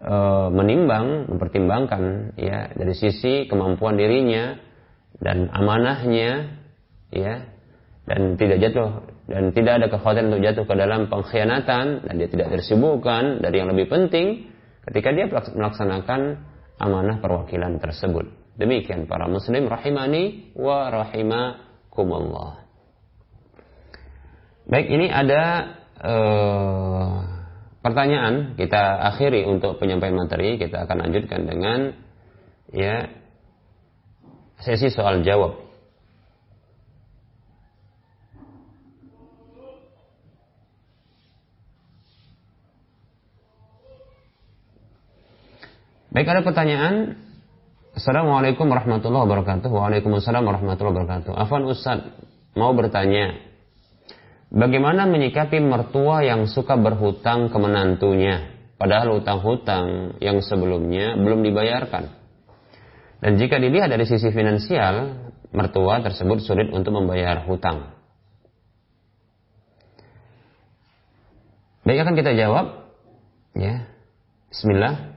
[0.00, 0.16] e,
[0.50, 4.56] menimbang, mempertimbangkan ya dari sisi kemampuan dirinya
[5.20, 6.56] dan amanahnya,
[7.12, 7.44] ya
[8.08, 12.48] dan tidak jatuh dan tidak ada kekhawatiran untuk jatuh ke dalam pengkhianatan dan dia tidak
[12.56, 14.48] tersibukkan dari yang lebih penting
[14.86, 16.46] ketika dia melaksanakan
[16.78, 18.45] amanah perwakilan tersebut.
[18.56, 22.64] Demikian para muslim rahimani wa rahimakumullah.
[24.64, 27.20] Baik, ini ada uh,
[27.84, 30.56] pertanyaan kita akhiri untuk penyampaian materi.
[30.56, 32.00] Kita akan lanjutkan dengan
[32.72, 33.12] ya
[34.64, 35.60] sesi soal jawab.
[46.08, 47.25] Baik, ada pertanyaan
[47.96, 49.72] Assalamualaikum warahmatullahi wabarakatuh.
[49.72, 51.32] Waalaikumsalam warahmatullahi wabarakatuh.
[51.32, 52.04] Afwan Ustaz,
[52.52, 53.40] mau bertanya.
[54.52, 62.12] Bagaimana menyikapi mertua yang suka berhutang ke menantunya, padahal hutang-hutang yang sebelumnya belum dibayarkan?
[63.24, 65.16] Dan jika dilihat dari sisi finansial,
[65.56, 67.96] mertua tersebut sulit untuk membayar hutang.
[71.88, 72.92] Baik akan kita jawab.
[73.56, 73.88] Ya.
[74.52, 75.15] Bismillah.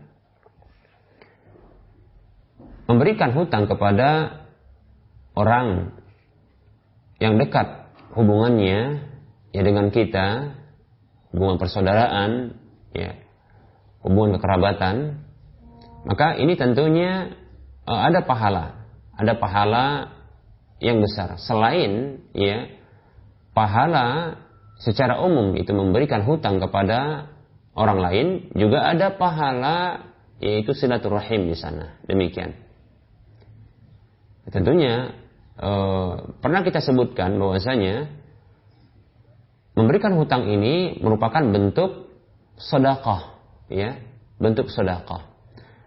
[2.90, 4.42] Memberikan hutang kepada
[5.38, 5.94] orang
[7.22, 7.86] yang dekat
[8.18, 9.06] hubungannya
[9.54, 10.58] ya dengan kita,
[11.30, 12.58] hubungan persaudaraan,
[12.98, 13.14] ya,
[14.02, 15.22] hubungan kekerabatan,
[16.10, 17.30] maka ini tentunya
[17.86, 19.86] uh, ada pahala, ada pahala
[20.82, 21.38] yang besar.
[21.38, 22.74] Selain ya
[23.54, 24.34] pahala
[24.82, 27.30] secara umum itu memberikan hutang kepada
[27.78, 28.28] orang lain
[28.58, 30.10] juga ada pahala
[30.42, 32.00] yaitu silaturahim di sana.
[32.10, 32.69] Demikian
[34.50, 35.14] tentunya
[35.58, 38.10] eh, pernah kita sebutkan bahwasanya
[39.78, 42.12] memberikan hutang ini merupakan bentuk
[42.60, 43.40] sedekah
[43.72, 43.96] ya
[44.42, 45.30] bentuk sedekah.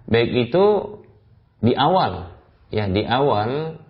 [0.08, 0.64] Baik itu
[1.62, 2.34] di awal
[2.72, 3.80] ya di awal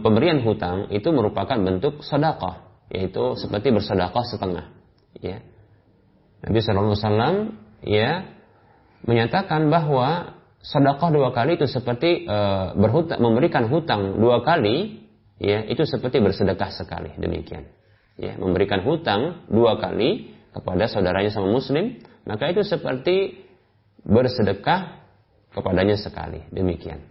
[0.00, 4.66] pemberian hutang itu merupakan bentuk sedekah yaitu seperti bersedekah setengah
[5.20, 5.44] ya.
[6.40, 7.36] Nabi Shallallahu Alaihi Wasallam
[7.84, 8.10] ya
[9.04, 12.38] menyatakan bahwa sedekah dua kali itu seperti e,
[12.76, 15.00] berhutang memberikan hutang dua kali
[15.40, 17.64] ya itu seperti bersedekah sekali demikian
[18.20, 21.98] ya memberikan hutang dua kali kepada saudaranya sama muslim
[22.28, 23.40] maka itu seperti
[24.04, 25.00] bersedekah
[25.56, 27.10] kepadanya sekali demikian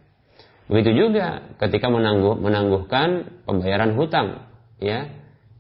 [0.70, 4.46] Begitu juga ketika menangguh, menangguhkan pembayaran hutang,
[4.78, 5.10] ya,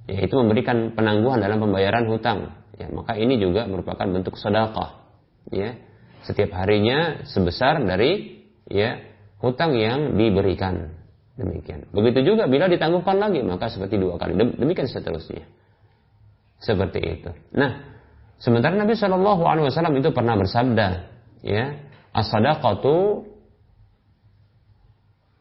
[0.06, 2.54] yaitu memberikan penangguhan dalam pembayaran hutang.
[2.78, 5.02] Ya, maka ini juga merupakan bentuk sedekah,
[5.50, 5.82] ya.
[6.26, 9.00] Setiap harinya sebesar dari ya
[9.40, 10.96] hutang yang diberikan.
[11.40, 11.88] Demikian.
[11.96, 14.36] Begitu juga bila ditangguhkan lagi, maka seperti dua kali.
[14.36, 15.48] Demikian seterusnya.
[16.60, 17.32] Seperti itu.
[17.56, 17.80] Nah,
[18.36, 21.08] sementara Nabi Shallallahu Alaihi Wasallam itu pernah bersabda,
[21.40, 21.80] ya,
[22.12, 23.24] as-sadaqatu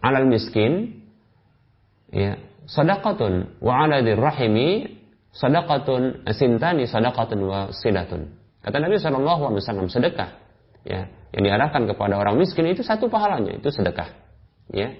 [0.02, 1.02] alal miskin
[2.14, 2.38] ya
[2.70, 4.98] sadaqatun wa ala rahimi
[5.34, 10.38] sadaqatun asintani sadaqatun wa silatun kata Nabi Shallallahu alaihi wasallam sedekah
[10.88, 14.16] ya yang diarahkan kepada orang miskin itu satu pahalanya itu sedekah.
[14.72, 14.96] Ya.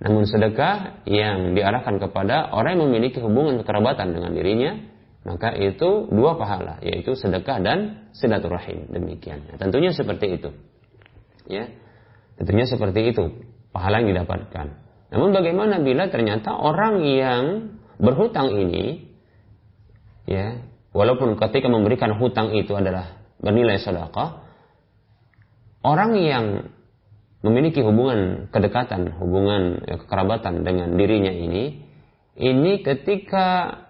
[0.00, 4.80] Namun sedekah yang diarahkan kepada orang yang memiliki hubungan kekerabatan dengan dirinya
[5.20, 8.88] maka itu dua pahala yaitu sedekah dan silaturahim.
[8.88, 9.44] Demikian.
[9.52, 10.56] Ya, tentunya seperti itu.
[11.44, 11.68] Ya
[12.40, 14.66] tentunya seperti itu pahala yang didapatkan.
[15.12, 17.42] Namun bagaimana bila ternyata orang yang
[18.00, 19.12] berhutang ini
[20.24, 20.64] ya,
[20.96, 24.40] walaupun ketika memberikan hutang itu adalah bernilai sedekah,
[25.80, 26.46] orang yang
[27.40, 31.80] memiliki hubungan kedekatan, hubungan ya, kekerabatan dengan dirinya ini,
[32.36, 33.80] ini ketika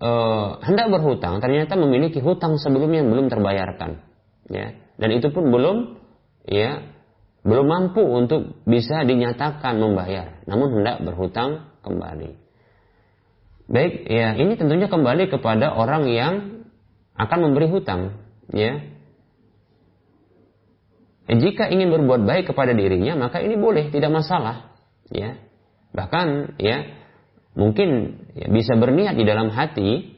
[0.00, 4.04] uh, hendak berhutang ternyata memiliki hutang sebelumnya yang belum terbayarkan,
[4.52, 5.96] ya, dan itu pun belum
[6.44, 6.92] ya
[7.46, 12.34] belum mampu untuk bisa dinyatakan membayar, namun hendak berhutang kembali.
[13.66, 16.34] Baik, ya ini tentunya kembali kepada orang yang
[17.14, 18.18] akan memberi hutang,
[18.50, 18.95] ya.
[21.26, 24.70] Jika ingin berbuat baik kepada dirinya, maka ini boleh, tidak masalah,
[25.10, 25.34] ya.
[25.90, 26.86] Bahkan, ya,
[27.56, 30.14] mungkin ya, bisa berniat di dalam hati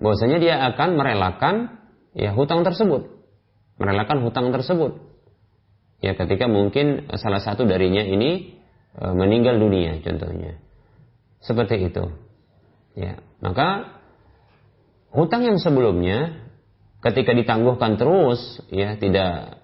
[0.00, 1.54] bahwasanya dia akan merelakan
[2.16, 3.12] ya hutang tersebut,
[3.76, 4.98] merelakan hutang tersebut.
[6.00, 8.56] Ya ketika mungkin salah satu darinya ini
[8.96, 10.56] e, meninggal dunia contohnya.
[11.44, 12.08] Seperti itu.
[12.96, 14.00] Ya maka
[15.12, 16.40] hutang yang sebelumnya
[17.04, 19.59] ketika ditangguhkan terus ya tidak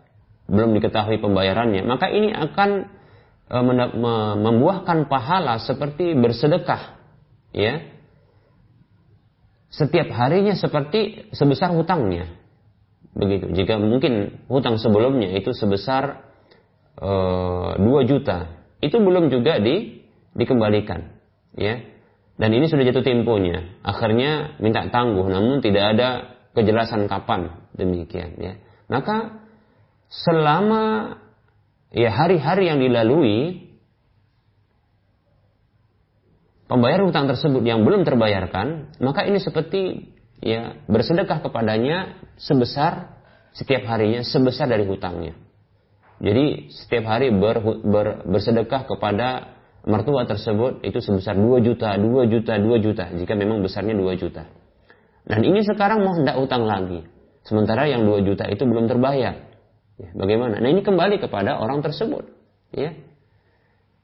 [0.46, 2.86] belum diketahui pembayarannya maka ini akan
[3.50, 3.56] e,
[4.42, 6.96] membuahkan pahala seperti bersedekah
[7.56, 7.80] ya.
[9.72, 12.32] Setiap harinya seperti sebesar hutangnya.
[13.16, 13.52] Begitu.
[13.52, 16.20] Jika mungkin hutang sebelumnya itu sebesar
[16.96, 20.04] 2 eh, juta itu belum juga di,
[20.36, 21.16] dikembalikan
[21.56, 21.80] ya.
[22.36, 23.80] Dan ini sudah jatuh temponya.
[23.80, 26.08] Akhirnya minta tangguh namun tidak ada
[26.52, 28.52] kejelasan kapan demikian ya.
[28.92, 29.45] Maka
[30.10, 31.16] selama
[31.90, 33.66] ya hari-hari yang dilalui
[36.70, 43.18] pembayar hutang tersebut yang belum terbayarkan maka ini seperti ya bersedekah kepadanya sebesar
[43.56, 45.34] setiap harinya sebesar dari hutangnya
[46.16, 52.58] jadi setiap hari ber, ber, bersedekah kepada mertua tersebut itu sebesar 2 juta, 2 juta,
[52.58, 54.48] 2 juta jika memang besarnya 2 juta.
[55.26, 57.06] Dan ini sekarang mau hendak utang lagi.
[57.46, 59.45] Sementara yang 2 juta itu belum terbayar.
[59.96, 60.60] Ya, bagaimana?
[60.60, 62.28] Nah ini kembali kepada orang tersebut.
[62.72, 62.92] Ya.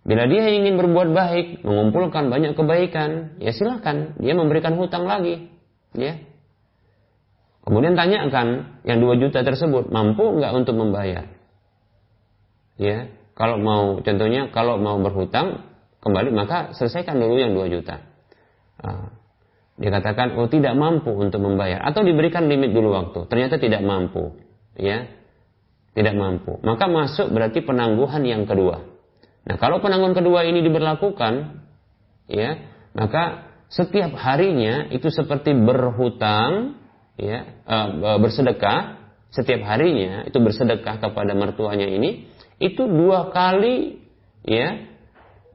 [0.02, 5.52] Bila dia ingin berbuat baik, mengumpulkan banyak kebaikan, ya silahkan dia memberikan hutang lagi.
[5.94, 6.18] Ya.
[7.62, 11.30] Kemudian tanyakan yang 2 juta tersebut mampu nggak untuk membayar.
[12.80, 13.06] ya
[13.38, 15.62] kalau mau contohnya kalau mau berhutang
[16.02, 18.02] kembali maka selesaikan dulu yang 2 juta.
[18.82, 19.14] Uh,
[19.78, 23.30] dia katakan oh tidak mampu untuk membayar atau diberikan limit dulu waktu.
[23.30, 24.34] Ternyata tidak mampu,
[24.74, 25.06] ya.
[25.92, 26.56] Tidak mampu.
[26.64, 28.80] Maka masuk berarti penangguhan yang kedua.
[29.44, 31.60] Nah, kalau penangguhan kedua ini diberlakukan,
[32.32, 32.50] ya,
[32.96, 36.80] maka setiap harinya itu seperti berhutang,
[37.20, 42.28] ya, uh, bersedekah setiap harinya itu bersedekah kepada mertuanya ini
[42.60, 43.96] itu dua kali
[44.44, 44.76] ya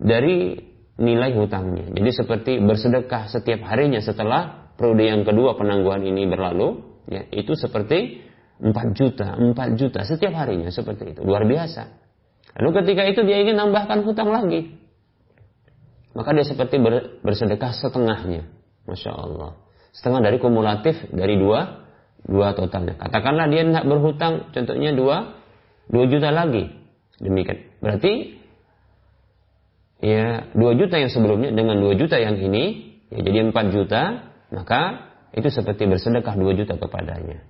[0.02, 0.58] dari
[0.98, 1.94] nilai hutangnya.
[1.94, 8.26] Jadi seperti bersedekah setiap harinya setelah periode yang kedua penangguhan ini berlalu, ya, itu seperti
[8.58, 11.22] 4 juta, 4 juta setiap harinya seperti itu.
[11.22, 11.94] Luar biasa.
[12.58, 14.74] Lalu ketika itu dia ingin nambahkan hutang lagi.
[16.18, 16.82] Maka dia seperti
[17.22, 18.50] bersedekah setengahnya.
[18.90, 19.62] Masya Allah.
[19.94, 21.86] Setengah dari kumulatif dari dua,
[22.26, 22.98] dua totalnya.
[22.98, 25.38] Katakanlah dia tidak berhutang, contohnya dua,
[25.86, 26.74] dua juta lagi.
[27.22, 27.78] Demikian.
[27.78, 28.38] Berarti
[30.02, 34.02] ya 2 juta yang sebelumnya dengan 2 juta yang ini ya jadi 4 juta
[34.54, 37.42] maka itu seperti bersedekah 2 juta kepadanya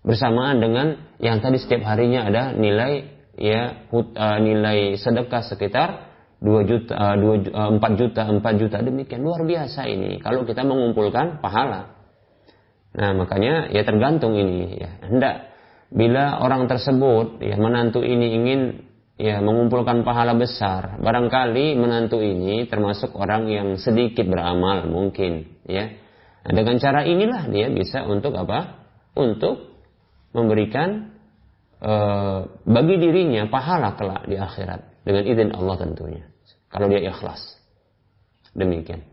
[0.00, 0.86] bersamaan dengan
[1.20, 5.88] yang tadi setiap harinya ada nilai ya hut, uh, nilai sedekah sekitar
[6.40, 10.64] 2 juta uh, 2, uh, 4 juta 4 juta demikian luar biasa ini kalau kita
[10.64, 11.96] mengumpulkan pahala
[12.90, 15.52] nah makanya ya tergantung ini ya hendak
[15.92, 18.60] bila orang tersebut ya menantu ini ingin
[19.20, 20.96] ya mengumpulkan pahala besar.
[20.96, 25.92] Barangkali menantu ini termasuk orang yang sedikit beramal mungkin, ya.
[26.40, 28.80] Nah, dengan cara inilah dia bisa untuk apa?
[29.12, 29.69] Untuk
[30.30, 31.10] memberikan
[31.78, 31.92] e,
[32.66, 36.24] bagi dirinya pahala kelak di akhirat dengan izin Allah tentunya.
[36.70, 37.42] Kalau dia ikhlas.
[38.54, 39.06] Demikian.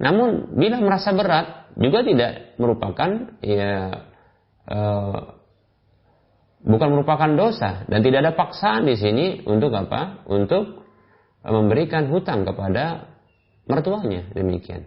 [0.00, 3.10] Namun bila merasa berat juga tidak merupakan
[3.42, 3.74] ya
[4.66, 4.78] e,
[6.64, 10.26] bukan merupakan dosa dan tidak ada paksaan di sini untuk apa?
[10.28, 10.84] Untuk
[11.40, 13.08] memberikan hutang kepada
[13.64, 14.84] mertuanya demikian.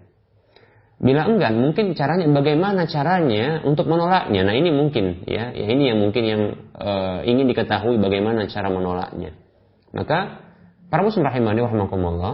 [1.01, 4.45] Bila enggan, mungkin caranya bagaimana caranya untuk menolaknya.
[4.45, 6.41] Nah ini mungkin ya, ya ini yang mungkin yang
[6.77, 9.35] uh, ingin diketahui bagaimana cara menolaknya.
[9.91, 10.39] Maka
[10.87, 12.33] para muslim rahimani rahimakumullah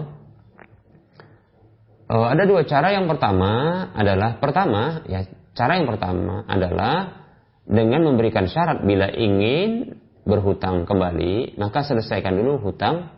[2.13, 2.93] uh, ada dua cara.
[2.93, 3.51] Yang pertama
[3.95, 5.25] adalah pertama ya
[5.57, 7.25] cara yang pertama adalah
[7.65, 9.97] dengan memberikan syarat bila ingin
[10.29, 13.09] berhutang kembali, maka selesaikan dulu hutang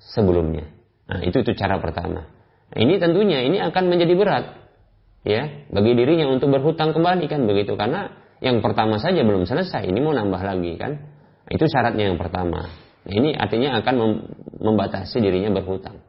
[0.00, 0.64] sebelumnya.
[1.04, 2.24] Nah, itu itu cara pertama.
[2.72, 4.44] Nah, ini tentunya ini akan menjadi berat
[5.24, 10.04] ya bagi dirinya untuk berhutang kembali kan begitu karena yang pertama saja belum selesai, ini
[10.04, 11.00] mau nambah lagi kan.
[11.48, 12.68] Itu syaratnya yang pertama.
[13.04, 13.94] Nah, ini artinya akan
[14.60, 16.04] membatasi dirinya berhutang.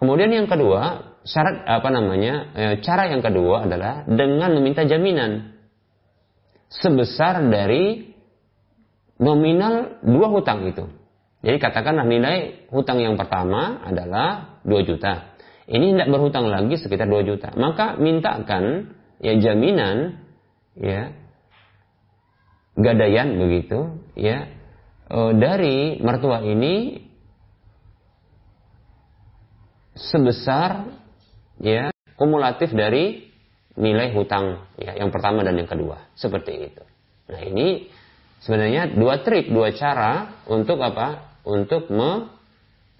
[0.00, 2.34] Kemudian yang kedua, syarat apa namanya?
[2.56, 5.52] E, cara yang kedua adalah dengan meminta jaminan
[6.72, 8.12] sebesar dari
[9.20, 10.88] nominal dua hutang itu.
[11.44, 15.35] Jadi katakanlah nilai hutang yang pertama adalah 2 juta.
[15.66, 17.50] Ini tidak berhutang lagi sekitar 2 juta.
[17.58, 20.22] Maka mintakan ya jaminan
[20.78, 21.10] ya
[22.76, 24.46] gadaian begitu ya
[25.08, 27.02] e, dari mertua ini
[29.96, 30.86] sebesar
[31.58, 31.88] ya
[32.20, 33.32] kumulatif dari
[33.76, 36.84] nilai hutang ya, yang pertama dan yang kedua seperti itu.
[37.26, 37.90] Nah ini
[38.44, 41.40] sebenarnya dua trik, dua cara untuk apa?
[41.46, 42.26] Untuk me,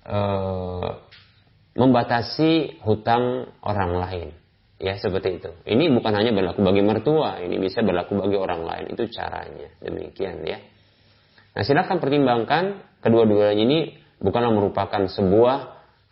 [0.07, 0.19] e,
[1.77, 4.29] membatasi hutang orang lain.
[4.77, 5.51] Ya seperti itu.
[5.65, 8.85] Ini bukan hanya berlaku bagi mertua, ini bisa berlaku bagi orang lain.
[8.93, 9.73] Itu caranya.
[9.81, 10.61] Demikian ya.
[11.57, 13.79] Nah silahkan pertimbangkan kedua-duanya ini
[14.21, 15.57] bukanlah merupakan sebuah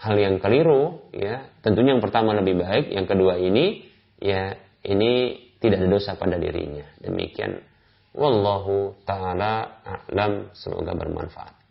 [0.01, 1.49] hal yang keliru ya.
[1.61, 3.85] Tentunya yang pertama lebih baik, yang kedua ini
[4.17, 6.85] ya ini tidak ada dosa pada dirinya.
[7.01, 7.61] Demikian.
[8.15, 10.53] Wallahu ta'ala a'lam.
[10.57, 11.64] Semoga bermanfaat.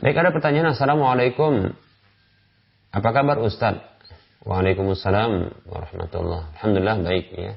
[0.00, 1.76] Baik ada pertanyaan Assalamualaikum.
[2.88, 3.84] Apa kabar Ustaz?
[4.48, 7.52] Waalaikumsalam warahmatullah Alhamdulillah baik ya.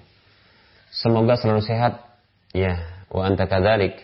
[0.92, 2.04] Semoga selalu sehat
[2.52, 2.84] Ya.
[3.08, 3.96] Wa anta kadalik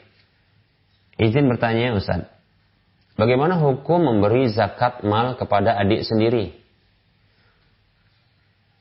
[1.19, 2.31] Izin bertanya Ustaz.
[3.19, 6.55] Bagaimana hukum memberi zakat mal kepada adik sendiri?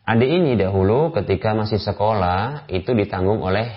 [0.06, 3.74] Adik ini dahulu ketika masih sekolah itu ditanggung oleh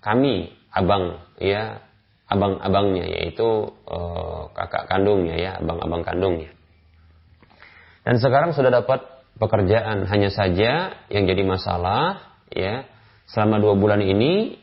[0.00, 1.84] kami, abang, ya,
[2.32, 6.50] abang-abangnya yaitu uh, kakak kandungnya ya, abang-abang kandungnya.
[8.02, 9.04] Dan sekarang sudah dapat
[9.36, 10.08] pekerjaan.
[10.08, 12.88] Hanya saja yang jadi masalah ya
[13.30, 14.58] selama dua bulan ini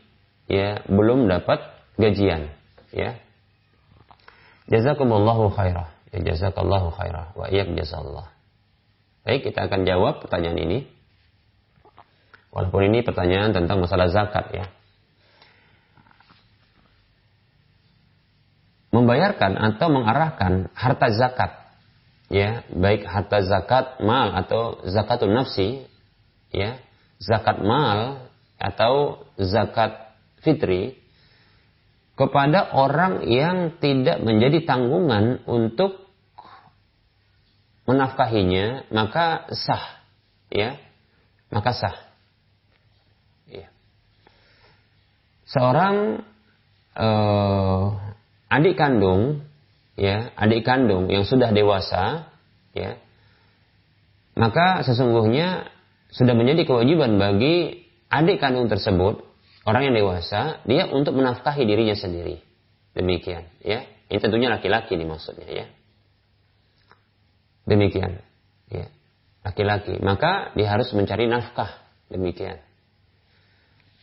[0.49, 1.61] ya belum dapat
[1.95, 2.51] gajian
[2.91, 3.15] ya.
[4.69, 5.93] Jazakumullahu khairah.
[6.09, 7.37] Ya jazakallahu khairah.
[7.37, 8.33] Wa iyyak jazallah
[9.29, 10.79] baik kita akan jawab pertanyaan ini.
[12.49, 14.65] Walaupun ini pertanyaan tentang masalah zakat ya
[18.89, 21.51] membayarkan atau mengarahkan harta zakat
[22.29, 25.85] ya baik harta zakat mal atau zakatun nafsi
[26.53, 26.77] ya
[27.21, 28.29] zakat mal
[28.61, 30.97] atau zakat fitri
[32.17, 36.09] kepada orang yang tidak menjadi tanggungan untuk
[37.89, 40.03] menafkahinya maka sah
[40.51, 40.77] ya
[41.49, 41.97] maka sah
[43.49, 43.71] ya.
[45.49, 46.21] seorang
[46.93, 47.98] uh,
[48.49, 49.45] adik kandung
[49.95, 52.29] ya adik kandung yang sudah dewasa
[52.73, 52.97] ya
[54.39, 55.67] maka sesungguhnya
[56.09, 59.21] sudah menjadi kewajiban bagi adik kandung tersebut
[59.67, 62.41] orang yang dewasa dia untuk menafkahi dirinya sendiri.
[62.95, 63.85] Demikian ya.
[64.09, 65.65] Ini tentunya laki-laki nih maksudnya ya.
[67.69, 68.17] Demikian
[68.73, 68.89] ya.
[69.45, 71.69] Laki-laki maka dia harus mencari nafkah.
[72.09, 72.57] Demikian.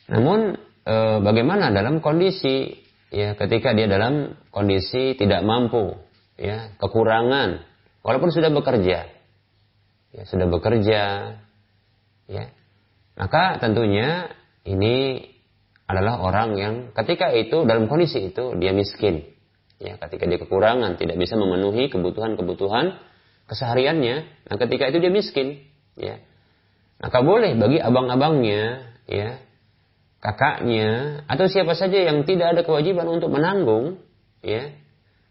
[0.06, 0.54] Namun
[0.86, 0.94] e,
[1.24, 5.94] bagaimana dalam kondisi ya ketika dia dalam kondisi tidak mampu
[6.36, 7.62] ya kekurangan
[8.02, 9.08] walaupun sudah bekerja
[10.14, 11.00] ya sudah bekerja
[12.26, 12.44] ya
[13.16, 14.30] maka tentunya
[14.66, 15.22] ini
[15.86, 19.22] adalah orang yang ketika itu dalam kondisi itu dia miskin
[19.78, 22.98] ya ketika dia kekurangan tidak bisa memenuhi kebutuhan-kebutuhan
[23.46, 24.16] kesehariannya
[24.50, 25.62] nah ketika itu dia miskin
[25.94, 26.18] ya
[26.98, 29.38] maka boleh bagi abang-abangnya ya
[30.20, 34.00] kakaknya atau siapa saja yang tidak ada kewajiban untuk menanggung
[34.40, 34.72] ya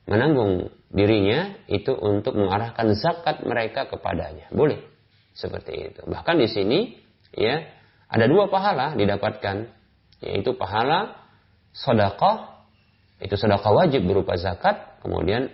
[0.05, 4.47] menanggung dirinya itu untuk mengarahkan zakat mereka kepadanya.
[4.53, 4.79] Boleh
[5.35, 6.01] seperti itu.
[6.05, 6.79] Bahkan di sini
[7.33, 7.65] ya
[8.07, 9.67] ada dua pahala didapatkan
[10.23, 11.19] yaitu pahala
[11.75, 12.63] sedekah
[13.19, 15.51] itu sedekah wajib berupa zakat kemudian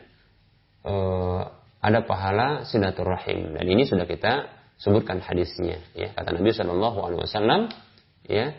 [0.86, 1.42] eh,
[1.82, 3.58] ada pahala silaturahim.
[3.58, 7.70] Dan ini sudah kita sebutkan hadisnya ya kata Nabi Shallallahu Alaihi
[8.30, 8.54] ya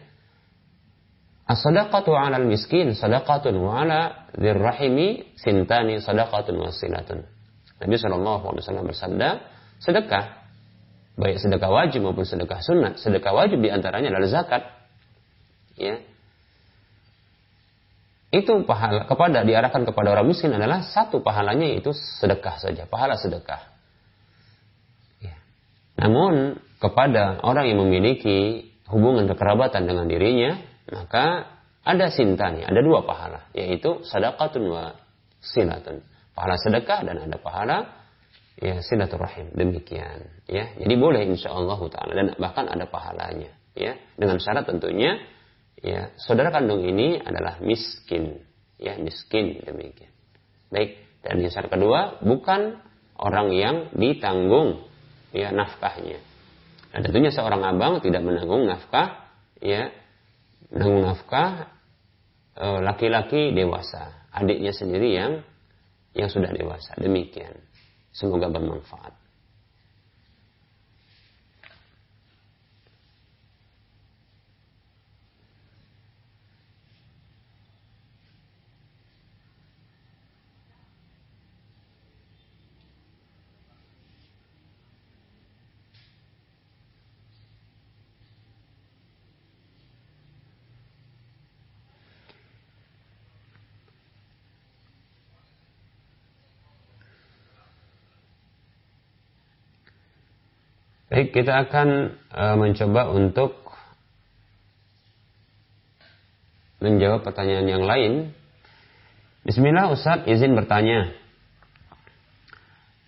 [1.52, 7.28] As-sadaqatu 'alal miskin sadaqatun wa 'ala dzirrahimi sintani sadaqatun wasilatun.
[7.82, 9.28] Nabi sallallahu alaihi wasallam bersabda,
[9.82, 10.42] sedekah
[11.20, 14.62] baik sedekah wajib maupun sedekah sunat, sedekah wajib di antaranya adalah zakat.
[15.76, 16.00] Ya.
[18.32, 23.60] Itu pahala kepada diarahkan kepada orang miskin adalah satu pahalanya itu sedekah saja, pahala sedekah.
[25.20, 25.36] Ya.
[26.00, 33.50] Namun kepada orang yang memiliki hubungan kekerabatan dengan dirinya, maka ada sintani, ada dua pahala,
[33.54, 34.94] yaitu sadaqatun wa
[35.42, 36.02] silatun.
[36.32, 38.06] Pahala sedekah dan ada pahala
[38.56, 39.52] ya silaturahim.
[39.52, 40.72] Demikian, ya.
[40.78, 43.98] Jadi boleh insya Allah taala dan bahkan ada pahalanya, ya.
[44.14, 45.18] Dengan syarat tentunya
[45.82, 48.40] ya saudara kandung ini adalah miskin,
[48.78, 50.14] ya miskin demikian.
[50.72, 52.80] Baik, dan yang syarat kedua bukan
[53.18, 54.86] orang yang ditanggung
[55.34, 56.22] ya nafkahnya.
[56.92, 59.90] Dan tentunya seorang abang tidak menanggung nafkah ya
[60.72, 61.68] menanggung nafkah
[62.56, 65.32] e, laki-laki dewasa, adiknya sendiri yang
[66.16, 66.96] yang sudah dewasa.
[66.96, 67.56] Demikian.
[68.12, 69.21] Semoga bermanfaat.
[101.22, 103.54] Baik, kita akan uh, mencoba untuk
[106.82, 108.12] menjawab pertanyaan yang lain.
[109.46, 111.14] Bismillah Ustaz izin bertanya.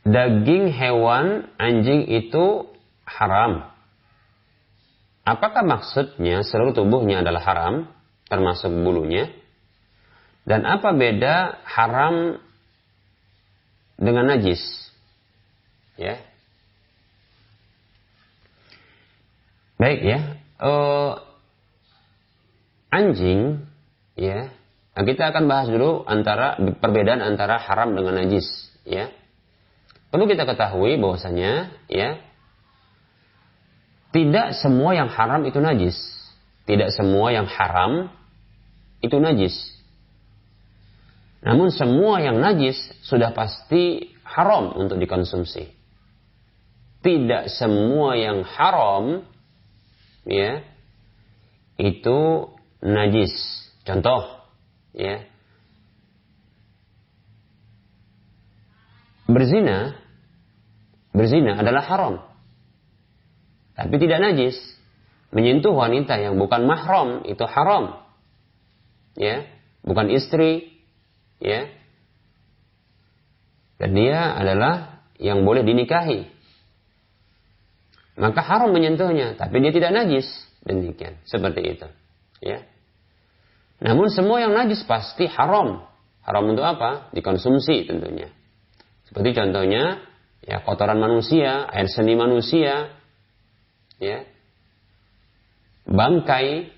[0.07, 2.71] Daging hewan anjing itu
[3.03, 3.67] haram.
[5.27, 7.91] Apakah maksudnya seluruh tubuhnya adalah haram,
[8.31, 9.27] termasuk bulunya?
[10.47, 12.39] Dan apa beda haram
[13.99, 14.63] dengan najis?
[15.99, 16.23] Ya,
[19.85, 20.41] Baik ya.
[20.57, 21.21] Uh,
[22.89, 23.69] anjing
[24.17, 24.49] ya.
[24.97, 28.49] Nah, kita akan bahas dulu antara perbedaan antara haram dengan najis
[28.89, 29.13] ya.
[30.09, 32.17] Perlu kita ketahui bahwasanya ya
[34.09, 36.01] tidak semua yang haram itu najis.
[36.65, 38.09] Tidak semua yang haram
[39.05, 39.53] itu najis.
[41.45, 45.69] Namun semua yang najis sudah pasti haram untuk dikonsumsi.
[47.05, 49.34] Tidak semua yang haram
[50.25, 50.65] ya
[51.81, 52.19] itu
[52.85, 53.33] najis.
[53.85, 54.49] Contoh
[54.97, 55.25] ya.
[59.25, 59.97] Berzina
[61.15, 62.15] berzina adalah haram.
[63.75, 64.57] Tapi tidak najis.
[65.35, 68.07] Menyentuh wanita yang bukan mahram itu haram.
[69.19, 69.47] Ya,
[69.83, 70.71] bukan istri,
[71.43, 71.71] ya.
[73.79, 76.34] Dan dia adalah yang boleh dinikahi.
[78.15, 80.27] Maka haram menyentuhnya, tapi dia tidak najis.
[80.63, 81.89] Demikian, seperti itu.
[82.41, 82.63] Ya.
[83.83, 85.83] Namun semua yang najis pasti haram.
[86.25, 87.11] Haram untuk apa?
[87.13, 88.31] Dikonsumsi tentunya.
[89.05, 90.01] Seperti contohnya,
[90.47, 92.97] ya kotoran manusia, air seni manusia,
[94.01, 94.25] ya,
[95.85, 96.73] bangkai,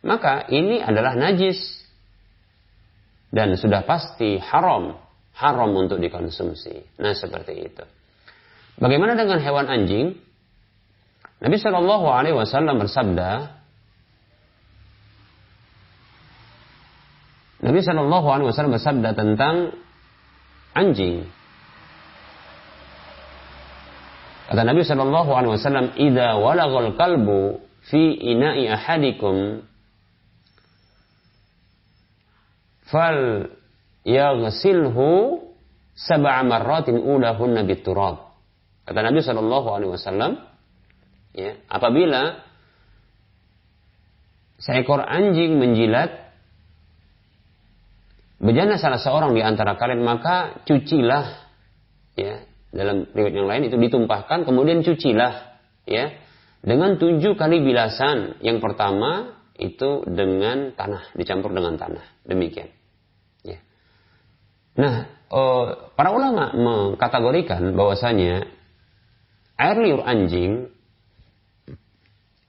[0.00, 1.58] maka ini adalah najis
[3.28, 4.96] dan sudah pasti haram,
[5.36, 6.96] haram untuk dikonsumsi.
[6.96, 7.84] Nah seperti itu.
[8.80, 10.27] Bagaimana dengan hewan anjing?
[11.38, 13.30] Nabi Shallallahu Alaihi Wasallam bersabda,
[17.62, 19.74] Nabi Shallallahu Alaihi Wasallam bersabda tentang
[20.74, 21.30] anjing.
[24.50, 29.62] Kata Nabi Shallallahu Alaihi Wasallam, "Ida walagal kalbu fi ina'i ahadikum,
[32.88, 33.52] fal
[34.08, 35.38] yaghsilhu
[35.94, 38.26] sab'a marratin ulahunna biturab."
[38.88, 40.47] Kata Nabi Shallallahu Alaihi Wasallam,
[41.34, 42.48] ya, apabila
[44.58, 46.34] seekor anjing menjilat
[48.42, 51.48] bejana salah seorang di antara kalian maka cucilah
[52.18, 52.46] ya.
[52.68, 55.56] Dalam riwayat yang lain itu ditumpahkan kemudian cucilah
[55.88, 56.12] ya.
[56.58, 58.42] Dengan tujuh kali bilasan.
[58.44, 62.04] Yang pertama itu dengan tanah dicampur dengan tanah.
[62.28, 62.68] Demikian.
[63.40, 63.64] Ya.
[64.76, 65.66] Nah eh,
[65.96, 68.44] para ulama mengkategorikan bahwasanya
[69.56, 70.68] air liur anjing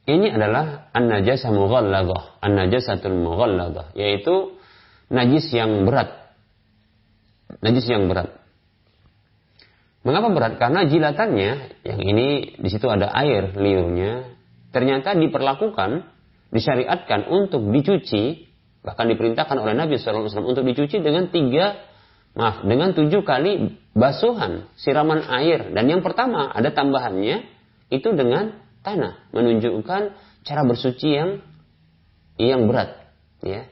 [0.10, 4.57] ini adalah an-najasah mughalladah an-najasatul mughalladah yaitu
[5.14, 6.34] najis yang berat
[7.62, 8.39] najis yang berat
[9.99, 10.53] Mengapa berat?
[10.55, 11.51] Karena jilatannya,
[11.84, 14.32] yang ini di situ ada air liurnya,
[14.72, 16.07] ternyata diperlakukan,
[16.55, 18.47] disyariatkan untuk dicuci,
[18.80, 21.84] bahkan diperintahkan oleh Nabi SAW untuk dicuci dengan tiga,
[22.32, 25.76] maaf, dengan tujuh kali basuhan, siraman air.
[25.76, 27.43] Dan yang pertama ada tambahannya,
[27.91, 30.02] itu dengan tanah, menunjukkan
[30.44, 31.44] cara bersuci yang
[32.40, 32.96] yang berat,
[33.44, 33.68] ya,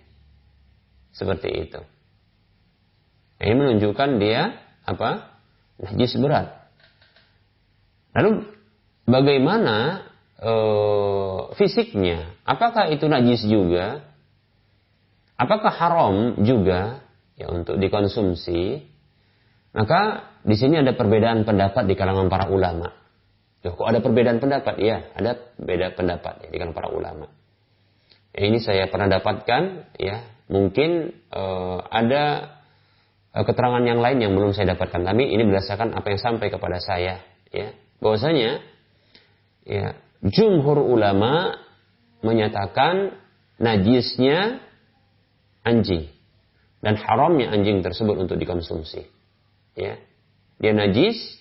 [1.16, 1.82] seperti itu.
[3.38, 5.38] Ini menunjukkan dia apa?
[5.78, 6.58] najis berat.
[8.18, 8.50] Lalu
[9.06, 10.10] bagaimana
[10.42, 10.54] e,
[11.54, 12.34] fisiknya?
[12.42, 14.02] Apakah itu najis juga?
[15.38, 17.06] Apakah haram juga
[17.38, 18.90] ya untuk dikonsumsi?
[19.78, 22.90] Maka di sini ada perbedaan pendapat di kalangan para ulama.
[23.68, 24.80] Loh, kok ada perbedaan pendapat?
[24.80, 27.28] Ya, ada beda pendapat ya, di kalangan para ulama.
[28.32, 31.44] Ya, ini saya pernah dapatkan, ya, mungkin e,
[31.92, 32.58] ada
[33.38, 35.06] Eh, keterangan yang lain yang belum saya dapatkan.
[35.06, 37.22] Tapi ini berdasarkan apa yang sampai kepada saya.
[37.54, 38.66] Ya, bahwasanya
[39.62, 39.94] ya,
[40.26, 41.54] jumhur ulama
[42.26, 43.14] menyatakan
[43.62, 44.58] najisnya
[45.62, 46.10] anjing
[46.82, 49.06] dan haramnya anjing tersebut untuk dikonsumsi.
[49.78, 50.02] Ya,
[50.58, 51.38] dia najis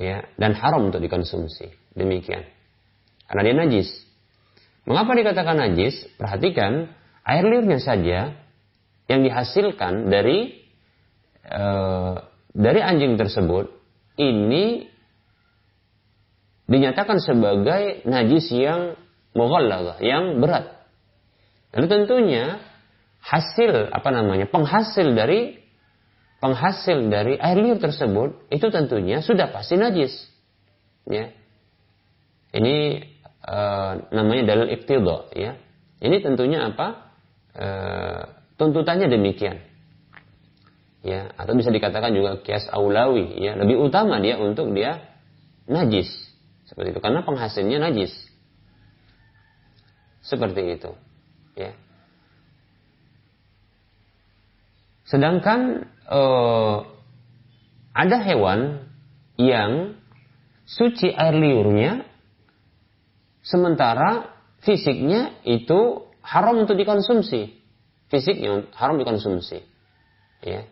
[0.00, 1.68] ya dan haram untuk dikonsumsi.
[1.92, 2.48] Demikian.
[3.28, 3.88] Karena dia najis.
[4.88, 6.08] Mengapa dikatakan najis?
[6.16, 6.88] Perhatikan
[7.22, 8.32] air liurnya saja
[9.06, 10.56] yang dihasilkan dari
[11.44, 11.64] e,
[12.56, 13.70] dari anjing tersebut
[14.16, 14.88] ini
[16.70, 18.96] dinyatakan sebagai najis yang
[19.36, 20.80] mughalladah, yang berat.
[21.76, 22.44] Lalu tentunya
[23.20, 24.48] hasil apa namanya?
[24.48, 25.59] penghasil dari
[26.40, 30.12] penghasil dari air liur tersebut itu tentunya sudah pasti najis.
[31.04, 31.32] Ya.
[32.50, 33.04] Ini
[33.44, 33.58] e,
[34.10, 35.60] namanya dalil iktidha ya.
[36.00, 37.12] Ini tentunya apa?
[37.52, 37.68] E,
[38.56, 39.70] tuntutannya demikian
[41.00, 45.00] ya atau bisa dikatakan juga kias aulawi ya lebih utama dia untuk dia
[45.64, 46.12] najis
[46.68, 48.12] seperti itu karena penghasilnya najis
[50.20, 50.92] seperti itu
[51.56, 51.72] ya
[55.10, 56.76] sedangkan eh,
[57.90, 58.86] ada hewan
[59.34, 59.98] yang
[60.64, 62.06] suci air liurnya
[63.42, 64.30] sementara
[64.62, 67.58] fisiknya itu haram untuk dikonsumsi
[68.06, 69.66] fisiknya haram dikonsumsi
[70.46, 70.62] ya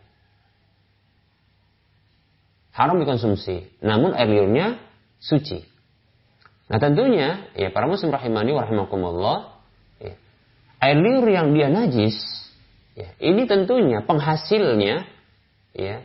[2.78, 3.82] haram dikonsumsi.
[3.82, 4.78] Namun air liurnya
[5.18, 5.66] suci.
[6.70, 9.39] Nah tentunya, ya para muslim rahimani wa rahimakumullah,
[9.99, 10.14] ya,
[10.78, 12.14] air liur yang dia najis,
[12.99, 15.07] Ya, ini tentunya penghasilnya
[15.70, 16.03] ya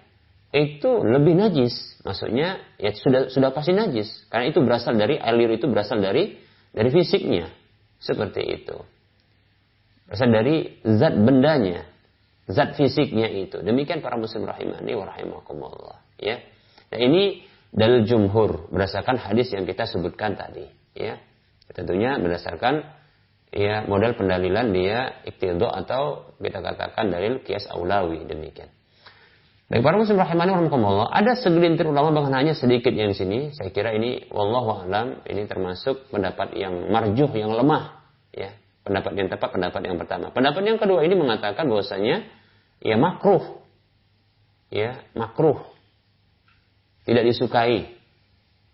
[0.54, 1.74] itu lebih najis.
[2.06, 6.38] Maksudnya ya sudah sudah pasti najis karena itu berasal dari air liur itu berasal dari
[6.70, 7.50] dari fisiknya.
[7.98, 8.78] Seperti itu.
[10.06, 11.88] Berasal dari zat bendanya,
[12.46, 13.64] zat fisiknya itu.
[13.66, 16.38] Demikian para muslim rahimani wa rahimakumullah, ya.
[16.94, 21.18] Nah, ini dalil jumhur berdasarkan hadis yang kita sebutkan tadi, ya.
[21.74, 22.86] Tentunya berdasarkan
[23.54, 28.74] ya model pendalilan dia iktidho atau kita katakan dalil kias aulawi demikian.
[29.72, 33.56] Baik para muslim rahimani warahmatullah, ada segelintir ulama bahkan hanya sedikit yang sini.
[33.56, 38.54] Saya kira ini wallahu alam ini termasuk pendapat yang marjuh yang lemah ya.
[38.84, 40.28] Pendapat yang tepat pendapat yang pertama.
[40.36, 42.28] Pendapat yang kedua ini mengatakan bahwasanya
[42.84, 43.64] ya makruh.
[44.68, 45.64] Ya, makruh.
[47.08, 47.96] Tidak disukai.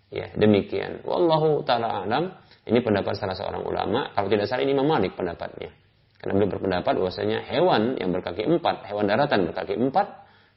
[0.10, 1.06] Ya, demikian.
[1.06, 2.34] Wallahu taala alam
[2.70, 4.14] ini pendapat salah seorang ulama.
[4.14, 5.74] Kalau tidak salah ini memalik pendapatnya.
[6.22, 10.08] Karena beliau berpendapat bahwasanya hewan yang berkaki empat, hewan daratan berkaki empat,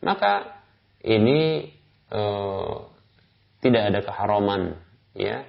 [0.05, 0.61] maka
[1.01, 1.71] ini
[2.13, 2.75] eh,
[3.63, 4.77] tidak ada keharaman,
[5.17, 5.47] ya.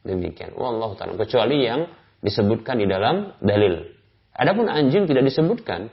[0.00, 0.56] Demikian.
[0.56, 1.20] Wallahu taala.
[1.20, 1.86] Kecuali yang
[2.24, 3.92] disebutkan di dalam dalil.
[4.32, 5.92] Adapun anjing tidak disebutkan,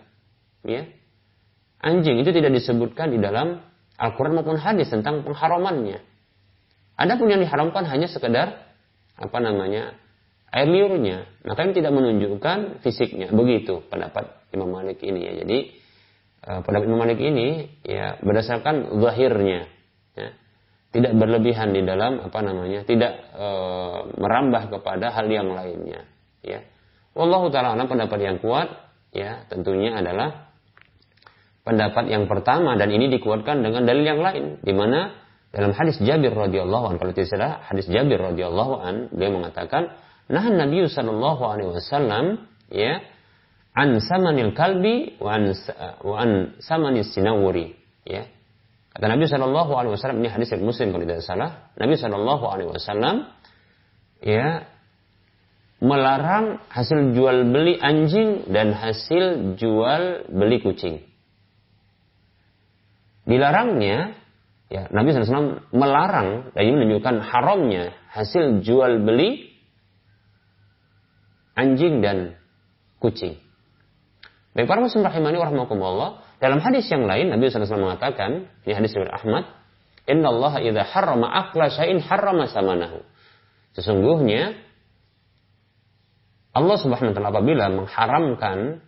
[0.63, 0.88] ya.
[1.84, 3.59] Anjing itu tidak disebutkan di dalam
[3.99, 5.99] Al-Quran maupun hadis tentang pengharamannya.
[6.97, 8.66] Adapun yang diharamkan hanya sekedar
[9.18, 9.97] apa namanya
[10.53, 11.28] air liurnya.
[11.43, 13.34] Maka ini tidak menunjukkan fisiknya.
[13.34, 15.34] Begitu pendapat Imam Malik ini ya.
[15.43, 15.57] Jadi
[16.47, 19.68] uh, pendapat Imam Malik ini ya berdasarkan zahirnya
[20.15, 20.30] ya.
[20.88, 26.07] Tidak berlebihan di dalam apa namanya tidak uh, merambah kepada hal yang lainnya
[26.39, 26.63] ya.
[27.11, 28.72] Wallahu taala pendapat yang kuat
[29.11, 30.47] ya tentunya adalah
[31.68, 32.80] pendapat yang pertama.
[32.80, 34.63] Dan ini dikuatkan dengan dalil yang lain.
[34.63, 39.31] Di mana dalam hadis Jabir radhiyallahu an kalau tidak salah hadis Jabir radhiyallahu an dia
[39.31, 39.95] mengatakan
[40.27, 42.99] nah Nabi sallallahu alaihi wasallam ya
[43.77, 45.53] an samanil kalbi wa an,
[46.01, 46.29] wa an
[46.59, 48.25] samanis sinawuri ya.
[48.91, 53.29] Kata Nabi sallallahu alaihi wasallam ini hadis Muslim kalau tidak salah Nabi sallallahu alaihi wasallam
[54.25, 54.65] ya
[55.77, 61.05] melarang hasil jual beli anjing dan hasil jual beli kucing.
[63.29, 64.17] Dilarangnya
[64.68, 69.47] Ya, Nabi SAW melarang dan ini menunjukkan haramnya hasil jual beli
[71.55, 72.36] anjing dan
[72.99, 73.39] kucing.
[74.51, 79.07] Baik para muslim rahimani warahmatullah, dalam hadis yang lain Nabi SAW mengatakan, ini hadis dari
[79.07, 79.47] Ahmad,
[80.03, 83.03] Inna Allah idha harrama akla syai'in harrama samanahu.
[83.72, 84.57] Sesungguhnya
[86.57, 88.82] Allah Subhanahu wa taala apabila mengharamkan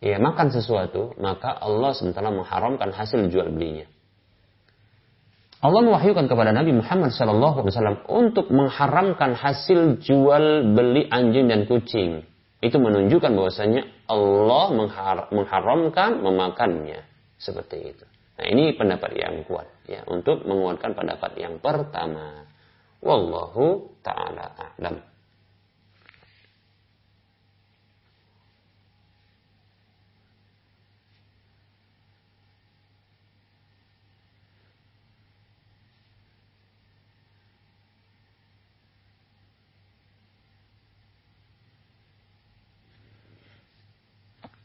[0.00, 3.84] ya makan sesuatu, maka Allah SWT mengharamkan hasil jual belinya.
[5.66, 12.22] Allah mewahyukan kepada Nabi Muhammad SAW untuk mengharamkan hasil jual beli anjing dan kucing.
[12.62, 14.66] Itu menunjukkan bahwasanya Allah
[15.34, 17.02] mengharamkan memakannya
[17.34, 18.06] seperti itu.
[18.38, 22.46] Nah ini pendapat yang kuat ya untuk menguatkan pendapat yang pertama.
[23.02, 25.02] Wallahu taala a'lam.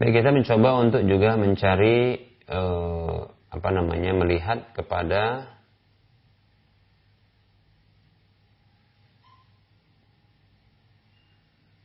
[0.01, 2.17] Baik kita mencoba untuk juga mencari
[2.49, 3.19] eh,
[3.53, 5.45] apa namanya melihat kepada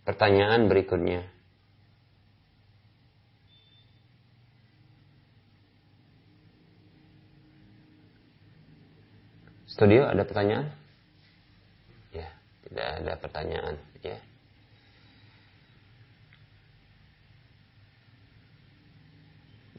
[0.07, 1.34] pertanyaan berikutnya.
[9.75, 10.71] Studio ada pertanyaan?
[12.15, 12.31] Ya,
[12.63, 14.15] tidak ada pertanyaan, ya.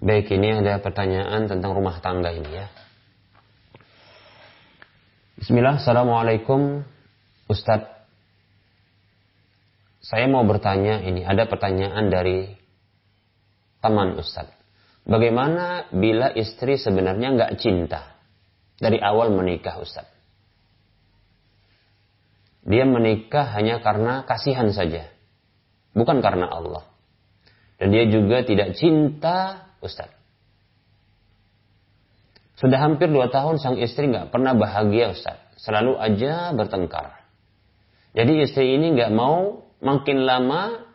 [0.05, 2.69] Baik, ini ada pertanyaan tentang rumah tangga ini ya.
[5.41, 6.85] Bismillah, Assalamualaikum
[7.49, 7.89] Ustadz.
[10.05, 12.53] Saya mau bertanya ini, ada pertanyaan dari
[13.81, 14.53] teman Ustadz.
[15.09, 18.16] Bagaimana bila istri sebenarnya nggak cinta
[18.77, 20.17] dari awal menikah Ustadz?
[22.67, 25.07] Dia menikah hanya karena kasihan saja,
[25.95, 26.83] bukan karena Allah.
[27.79, 30.11] Dan dia juga tidak cinta Ustaz.
[32.57, 35.39] Sudah hampir dua tahun sang istri nggak pernah bahagia Ustaz.
[35.61, 37.23] Selalu aja bertengkar.
[38.17, 40.89] Jadi istri ini nggak mau makin lama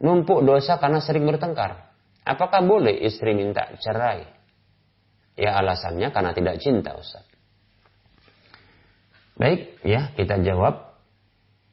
[0.00, 1.90] numpuk dosa karena sering bertengkar.
[2.22, 4.39] Apakah boleh istri minta cerai?
[5.38, 7.26] Ya alasannya karena tidak cinta Ustaz.
[9.40, 10.90] Baik, ya kita jawab.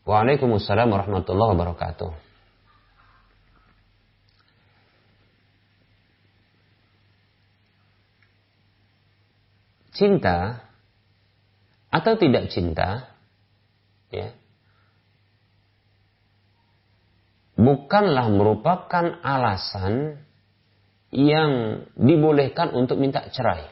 [0.08, 2.12] Waalaikumsalam warahmatullahi wabarakatuh.
[9.92, 10.64] Cinta
[11.92, 13.10] atau tidak cinta,
[14.14, 14.32] ya,
[17.58, 20.22] bukanlah merupakan alasan
[21.12, 23.68] yang dibolehkan untuk minta cerai.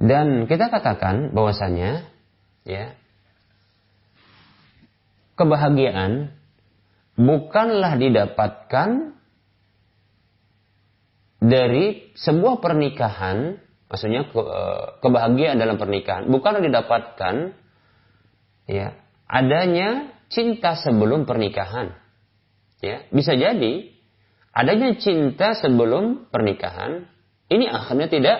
[0.00, 2.04] Dan kita katakan bahwasanya
[2.68, 2.92] ya
[5.40, 6.34] kebahagiaan
[7.16, 9.16] bukanlah didapatkan
[11.44, 17.52] dari sebuah pernikahan, maksudnya eh, kebahagiaan dalam pernikahan bukanlah didapatkan
[18.64, 18.96] ya
[19.28, 22.03] adanya cinta sebelum pernikahan.
[22.84, 23.88] Ya, bisa jadi
[24.52, 27.08] adanya cinta sebelum pernikahan
[27.48, 28.38] ini akhirnya tidak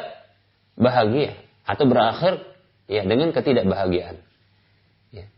[0.76, 1.32] bahagia
[1.64, 2.44] atau berakhir
[2.84, 4.20] ya dengan ketidakbahagiaan.
[5.16, 5.32] Ya.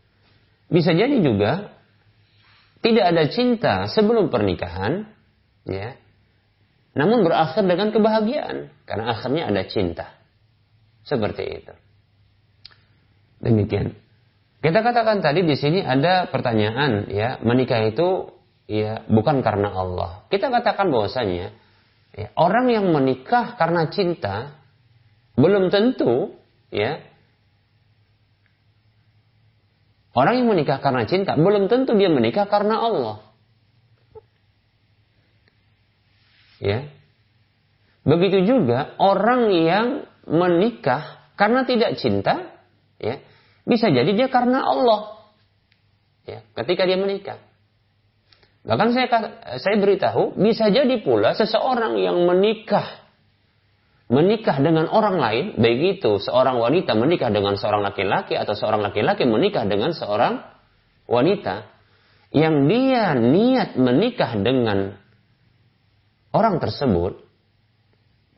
[0.67, 1.71] Bisa jadi juga
[2.83, 5.07] tidak ada cinta sebelum pernikahan,
[5.63, 5.95] ya,
[6.93, 10.07] namun berakhir dengan kebahagiaan karena akhirnya ada cinta.
[11.07, 11.73] Seperti itu.
[13.39, 13.95] Demikian.
[14.59, 18.36] Kita katakan tadi di sini ada pertanyaan ya, menikah itu
[18.67, 20.27] ya bukan karena Allah.
[20.27, 21.55] Kita katakan bahwasanya
[22.13, 24.59] ya, orang yang menikah karena cinta
[25.39, 26.35] belum tentu
[26.69, 27.01] ya
[30.17, 33.21] Orang yang menikah karena cinta belum tentu dia menikah karena Allah.
[36.57, 36.89] Ya.
[38.01, 42.49] Begitu juga orang yang menikah karena tidak cinta,
[42.97, 43.21] ya,
[43.61, 45.29] bisa jadi dia karena Allah.
[46.25, 47.37] Ya, ketika dia menikah.
[48.67, 49.07] Bahkan saya
[49.63, 53.07] saya beritahu, bisa jadi pula seseorang yang menikah
[54.07, 59.27] menikah dengan orang lain, baik itu seorang wanita menikah dengan seorang laki-laki atau seorang laki-laki
[59.27, 60.43] menikah dengan seorang
[61.07, 61.67] wanita
[62.31, 64.95] yang dia niat menikah dengan
[66.31, 67.19] orang tersebut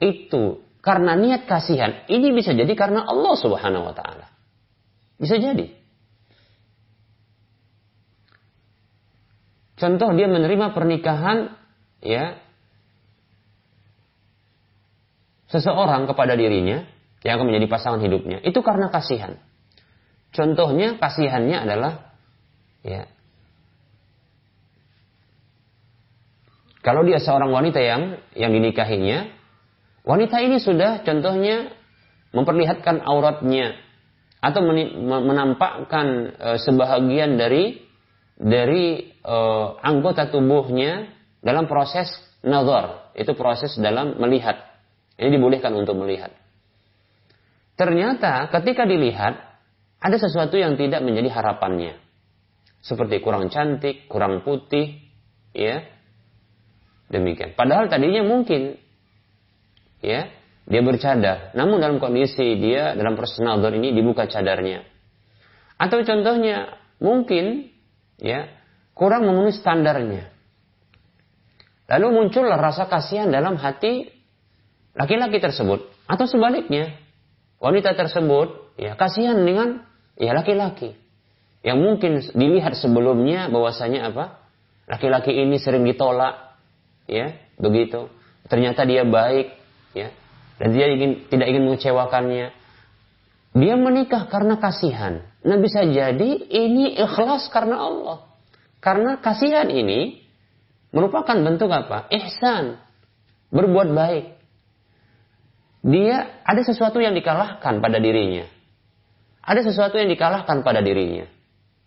[0.02, 4.30] itu karena niat kasihan, ini bisa jadi karena Allah Subhanahu wa taala.
[5.20, 5.79] Bisa jadi.
[9.80, 11.56] Contoh dia menerima pernikahan
[12.04, 12.36] ya
[15.48, 16.86] seseorang kepada dirinya
[17.24, 19.40] yang akan menjadi pasangan hidupnya itu karena kasihan.
[20.36, 22.14] Contohnya kasihannya adalah
[22.86, 23.10] ya
[26.86, 29.32] kalau dia seorang wanita yang yang dinikahinya,
[30.06, 31.72] wanita ini sudah contohnya
[32.32, 33.74] memperlihatkan auratnya
[34.40, 37.84] atau menampakkan e, sebahagian dari
[38.40, 39.38] dari e,
[39.86, 41.14] anggota tubuhnya
[41.46, 42.10] dalam proses
[42.42, 44.58] nazar, itu proses dalam melihat.
[45.20, 46.34] Ini dibolehkan untuk melihat.
[47.78, 49.38] Ternyata ketika dilihat
[50.00, 52.00] ada sesuatu yang tidak menjadi harapannya.
[52.80, 55.04] Seperti kurang cantik, kurang putih,
[55.52, 55.84] ya.
[57.12, 57.58] Demikian.
[57.60, 58.80] Padahal tadinya mungkin
[60.00, 60.32] ya,
[60.70, 61.52] dia bercadar.
[61.58, 64.86] Namun dalam kondisi dia dalam proses nazar ini dibuka cadarnya.
[65.76, 67.72] Atau contohnya mungkin
[68.20, 68.59] ya
[68.94, 70.32] kurang memenuhi standarnya.
[71.90, 74.06] Lalu muncullah rasa kasihan dalam hati
[74.94, 76.94] laki-laki tersebut atau sebaliknya
[77.58, 79.82] wanita tersebut ya kasihan dengan
[80.14, 80.94] ya laki-laki
[81.66, 84.38] yang mungkin dilihat sebelumnya bahwasanya apa
[84.86, 86.58] laki-laki ini sering ditolak
[87.10, 88.06] ya begitu
[88.46, 89.58] ternyata dia baik
[89.98, 90.14] ya
[90.60, 92.48] dan dia ingin tidak ingin mengecewakannya.
[93.56, 95.26] Dia menikah karena kasihan.
[95.42, 98.29] Nah bisa jadi ini ikhlas karena Allah.
[98.80, 100.24] Karena kasihan ini
[100.96, 102.08] merupakan bentuk apa?
[102.12, 102.80] Ihsan.
[103.52, 104.26] Berbuat baik.
[105.84, 108.48] Dia ada sesuatu yang dikalahkan pada dirinya.
[109.44, 111.26] Ada sesuatu yang dikalahkan pada dirinya.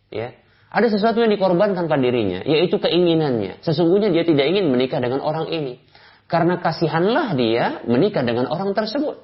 [0.08, 0.36] Ya.
[0.72, 3.60] Ada sesuatu yang dikorbankan pada dirinya, yaitu keinginannya.
[3.60, 5.76] Sesungguhnya dia tidak ingin menikah dengan orang ini.
[6.32, 9.20] Karena kasihanlah dia menikah dengan orang tersebut.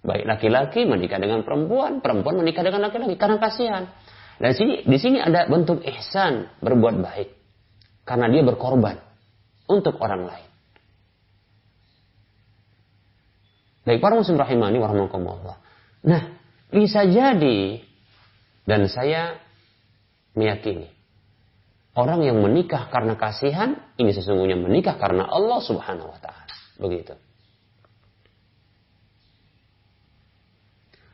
[0.00, 3.84] Baik laki-laki menikah dengan perempuan, perempuan menikah dengan laki-laki karena kasihan.
[4.38, 7.28] Dan sini di sini ada bentuk ihsan, berbuat baik.
[8.06, 8.96] Karena dia berkorban
[9.66, 10.48] untuk orang lain.
[13.84, 15.58] Baik para muslim rahimani warahmatullah.
[16.06, 16.22] Nah,
[16.70, 17.82] bisa jadi
[18.68, 19.40] dan saya
[20.36, 20.98] meyakini
[21.98, 26.54] Orang yang menikah karena kasihan, ini sesungguhnya menikah karena Allah subhanahu wa ta'ala.
[26.78, 27.18] Begitu.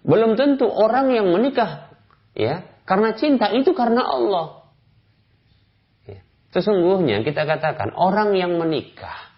[0.04, 1.88] Belum tentu orang yang menikah
[2.36, 4.68] ya karena cinta itu karena Allah.
[6.04, 6.20] Ya.
[6.52, 9.32] Sesungguhnya kita katakan orang yang menikah,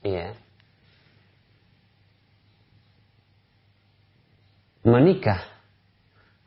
[0.00, 0.32] ya,
[4.80, 5.44] menikah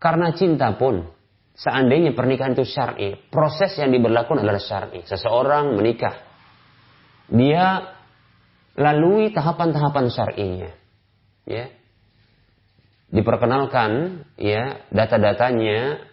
[0.02, 1.06] karena cinta pun,
[1.54, 5.06] seandainya pernikahan itu syar'i, proses yang diberlakukan adalah syar'i.
[5.06, 6.18] Seseorang menikah,
[7.30, 7.94] dia
[8.74, 10.72] lalui tahapan-tahapan syar'inya,
[11.46, 11.78] ya
[13.08, 16.07] diperkenalkan ya data-datanya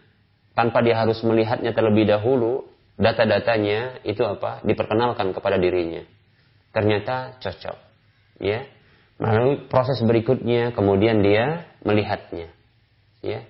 [0.54, 2.66] tanpa dia harus melihatnya terlebih dahulu,
[2.96, 4.62] data-datanya itu apa?
[4.62, 6.02] diperkenalkan kepada dirinya.
[6.74, 7.78] Ternyata cocok.
[8.42, 8.66] Ya.
[9.14, 12.50] Melalui proses berikutnya kemudian dia melihatnya.
[13.22, 13.46] Ya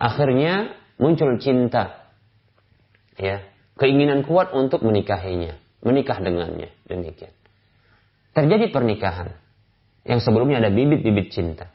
[0.00, 2.08] akhirnya muncul cinta.
[3.20, 3.44] Ya,
[3.76, 7.36] keinginan kuat untuk menikahinya, menikah dengannya, demikian.
[8.32, 9.36] Terjadi pernikahan
[10.08, 11.68] yang sebelumnya ada bibit-bibit cinta.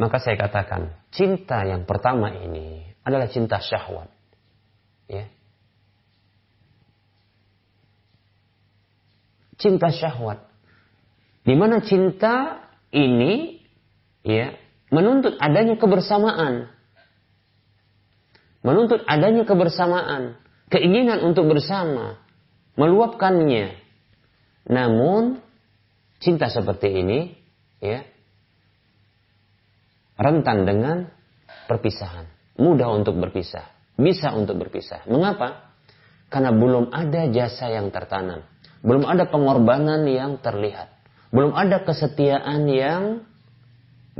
[0.00, 4.08] Maka saya katakan, cinta yang pertama ini adalah cinta syahwat.
[5.04, 5.28] Ya.
[9.60, 10.40] Cinta syahwat.
[11.44, 13.60] Di mana cinta ini
[14.24, 14.56] ya
[14.88, 16.80] menuntut adanya kebersamaan
[18.60, 20.36] menuntut adanya kebersamaan,
[20.68, 22.20] keinginan untuk bersama,
[22.76, 23.76] meluapkannya.
[24.68, 25.40] Namun
[26.20, 27.32] cinta seperti ini
[27.80, 28.04] ya
[30.20, 31.08] rentan dengan
[31.64, 32.28] perpisahan,
[32.60, 33.64] mudah untuk berpisah,
[33.96, 35.08] bisa untuk berpisah.
[35.08, 35.72] Mengapa?
[36.28, 38.44] Karena belum ada jasa yang tertanam,
[38.84, 40.92] belum ada pengorbanan yang terlihat,
[41.32, 43.24] belum ada kesetiaan yang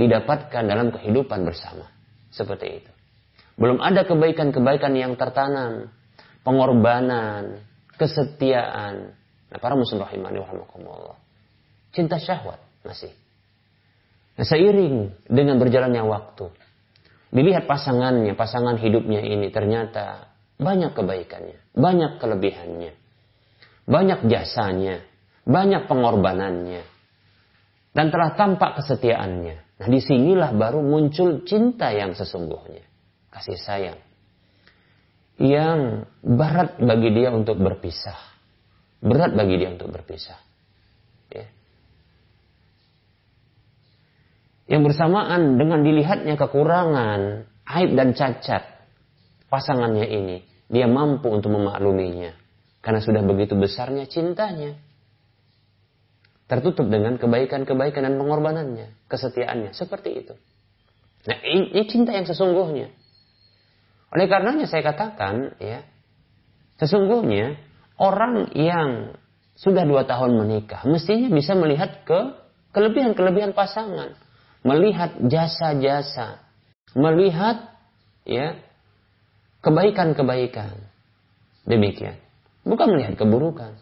[0.01, 1.85] didapatkan dalam kehidupan bersama.
[2.33, 2.93] Seperti itu.
[3.61, 5.93] Belum ada kebaikan-kebaikan yang tertanam.
[6.41, 7.61] Pengorbanan,
[8.01, 9.13] kesetiaan.
[9.53, 11.19] Nah, para muslim rahimani rahimakumullah.
[11.93, 13.13] Cinta syahwat masih.
[14.41, 16.49] Seiring dengan berjalannya waktu,
[17.29, 22.93] dilihat pasangannya, pasangan hidupnya ini ternyata banyak kebaikannya, banyak kelebihannya,
[23.85, 25.05] banyak jasanya,
[25.45, 26.83] banyak pengorbanannya,
[27.93, 29.57] dan telah tampak kesetiaannya.
[29.81, 32.85] Nah, di sinilah baru muncul cinta yang sesungguhnya
[33.33, 34.01] kasih sayang
[35.41, 38.21] yang berat bagi dia untuk berpisah.
[39.01, 40.37] Berat bagi dia untuk berpisah.
[41.33, 41.49] Ya.
[44.71, 48.63] Yang bersamaan dengan dilihatnya kekurangan, aib dan cacat
[49.51, 52.31] pasangannya ini, dia mampu untuk memakluminya.
[52.79, 54.79] Karena sudah begitu besarnya cintanya.
[56.47, 59.75] Tertutup dengan kebaikan-kebaikan dan pengorbanannya, kesetiaannya.
[59.75, 60.35] Seperti itu.
[61.27, 62.95] Nah, ini cinta yang sesungguhnya.
[64.11, 65.83] Oleh karenanya saya katakan, ya,
[66.79, 67.59] sesungguhnya
[68.01, 69.19] orang yang
[69.61, 72.21] sudah dua tahun menikah mestinya bisa melihat ke
[72.73, 74.17] kelebihan-kelebihan pasangan,
[74.63, 76.43] melihat jasa-jasa,
[76.93, 77.73] melihat
[78.27, 78.61] ya
[79.65, 80.77] kebaikan-kebaikan.
[81.69, 82.17] Demikian.
[82.65, 83.77] Bukan melihat keburukan.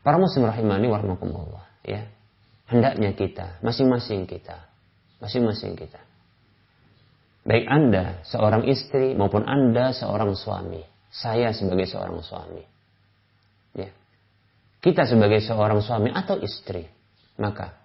[0.00, 2.08] Para muslim rahimani warahmatullah, ya.
[2.70, 4.64] Hendaknya kita, masing-masing kita,
[5.20, 6.00] masing-masing kita
[7.40, 10.84] Baik Anda seorang istri maupun Anda seorang suami.
[11.08, 12.64] Saya sebagai seorang suami.
[13.72, 13.90] Ya.
[14.84, 16.84] Kita sebagai seorang suami atau istri.
[17.40, 17.79] Maka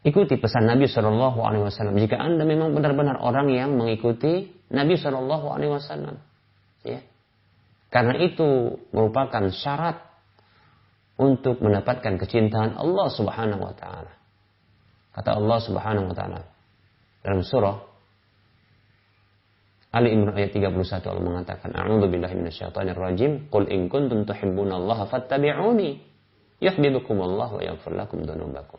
[0.00, 1.96] ikuti pesan Nabi Shallallahu Alaihi Wasallam.
[2.00, 6.16] Jika anda memang benar-benar orang yang mengikuti Nabi Shallallahu Alaihi Wasallam,
[6.86, 7.04] ya,
[7.92, 10.00] karena itu merupakan syarat
[11.20, 14.12] untuk mendapatkan kecintaan Allah Subhanahu Wa Taala.
[15.12, 16.40] Kata Allah Subhanahu Wa Taala
[17.20, 17.90] dalam surah
[19.90, 23.50] Ali Imran ayat 31 Allah mengatakan, "A'udzu billahi minasyaitonir rajim.
[23.50, 25.98] Qul in kuntum tuhibbunallaha fattabi'uni
[26.62, 28.78] yuhibbukumullah wa yaghfir lakum dzunubakum."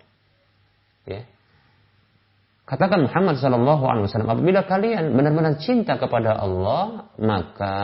[1.05, 1.25] Ya.
[2.71, 7.77] Katakan Muhammad sallallahu alaihi wasallam, apabila kalian benar-benar cinta kepada Allah, maka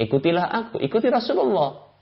[0.00, 1.92] ikutilah aku, ikuti Rasulullah.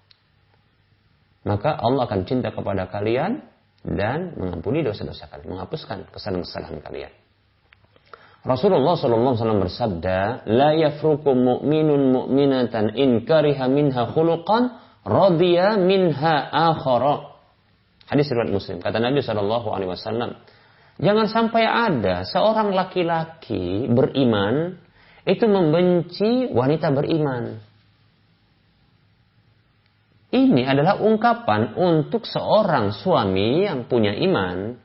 [1.43, 3.43] Maka Allah akan cinta kepada kalian
[3.83, 7.13] dan mengampuni dosa-dosa kalian, menghapuskan kesalahan-kesalahan kalian.
[8.47, 16.35] Rasulullah sallallahu alaihi wasallam bersabda, "La yafruku mu'minun mu'minatan in kariha minha khuluqan radiya minha
[16.55, 17.35] akhara."
[18.07, 18.79] Hadis riwayat Muslim.
[18.79, 20.39] Kata Nabi sallallahu alaihi wasallam,
[20.99, 24.79] jangan sampai ada seorang laki-laki beriman
[25.25, 27.63] itu membenci wanita beriman.
[30.29, 34.77] Ini adalah ungkapan untuk seorang suami yang punya iman,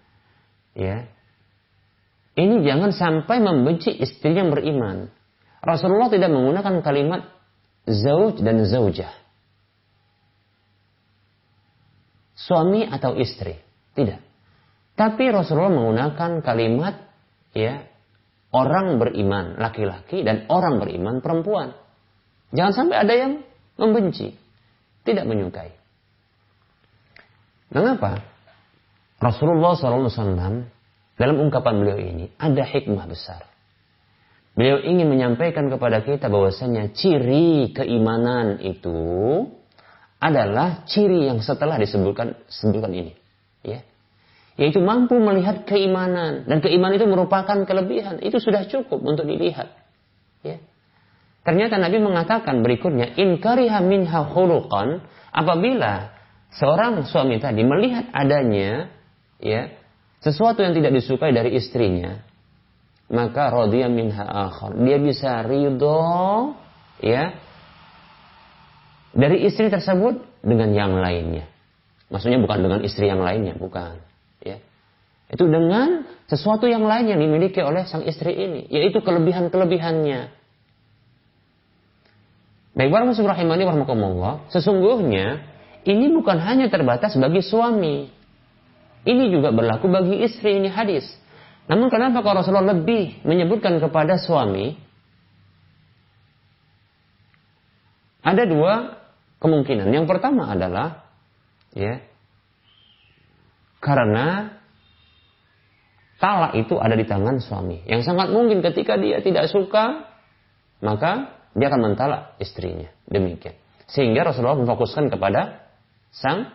[0.71, 1.03] ya,
[2.33, 5.05] ini jangan sampai membenci istri yang beriman.
[5.61, 7.29] Rasulullah tidak menggunakan kalimat
[7.85, 9.13] zauj dan zaujah.
[12.33, 13.55] Suami atau istri.
[13.93, 14.32] Tidak.
[14.93, 16.95] Tapi Rasulullah menggunakan kalimat
[17.57, 17.81] ya
[18.53, 21.73] orang beriman laki-laki dan orang beriman perempuan.
[22.53, 23.31] Jangan sampai ada yang
[23.81, 24.37] membenci,
[25.01, 25.73] tidak menyukai.
[27.73, 28.21] Mengapa?
[29.17, 30.69] Rasulullah SAW
[31.17, 33.49] dalam ungkapan beliau ini ada hikmah besar.
[34.53, 38.93] Beliau ingin menyampaikan kepada kita bahwasanya ciri keimanan itu
[40.21, 43.22] adalah ciri yang setelah disebutkan sebutkan ini.
[44.53, 48.21] Yaitu mampu melihat keimanan dan keimanan itu merupakan kelebihan.
[48.21, 49.73] Itu sudah cukup untuk dilihat.
[50.45, 50.61] Ya.
[51.43, 55.03] Ternyata Nabi mengatakan berikutnya, in kariha minha khuluqan,
[55.33, 56.13] apabila
[56.53, 58.93] seorang suami tadi melihat adanya
[59.41, 59.73] ya
[60.21, 62.21] sesuatu yang tidak disukai dari istrinya,
[63.11, 64.77] maka radhiya minha akhar.
[64.79, 66.53] Dia bisa ridho
[67.03, 67.35] ya
[69.11, 71.49] dari istri tersebut dengan yang lainnya.
[72.07, 74.12] Maksudnya bukan dengan istri yang lainnya, bukan.
[75.33, 80.29] Itu dengan sesuatu yang lain yang dimiliki oleh sang istri ini, yaitu kelebihan-kelebihannya.
[82.73, 84.49] Baik, warahmatullahi rahimani warahmatullah.
[84.53, 85.41] Sesungguhnya
[85.89, 88.13] ini bukan hanya terbatas bagi suami.
[89.03, 91.05] Ini juga berlaku bagi istri ini hadis.
[91.65, 94.77] Namun kenapa kalau Rasulullah lebih menyebutkan kepada suami?
[98.23, 98.95] Ada dua
[99.43, 99.91] kemungkinan.
[99.91, 101.03] Yang pertama adalah
[101.75, 101.99] ya
[103.83, 104.55] karena
[106.23, 107.83] talak itu ada di tangan suami.
[107.83, 110.07] Yang sangat mungkin ketika dia tidak suka,
[110.79, 112.87] maka dia akan mentalak istrinya.
[113.11, 113.59] Demikian.
[113.91, 115.67] Sehingga Rasulullah memfokuskan kepada
[116.15, 116.47] sang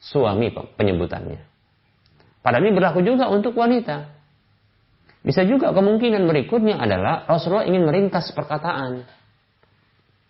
[0.00, 1.44] suami penyebutannya.
[2.40, 4.08] Padahal ini berlaku juga untuk wanita.
[5.22, 9.06] Bisa juga kemungkinan berikutnya adalah Rasulullah ingin meringkas perkataan.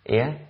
[0.05, 0.43] Ya.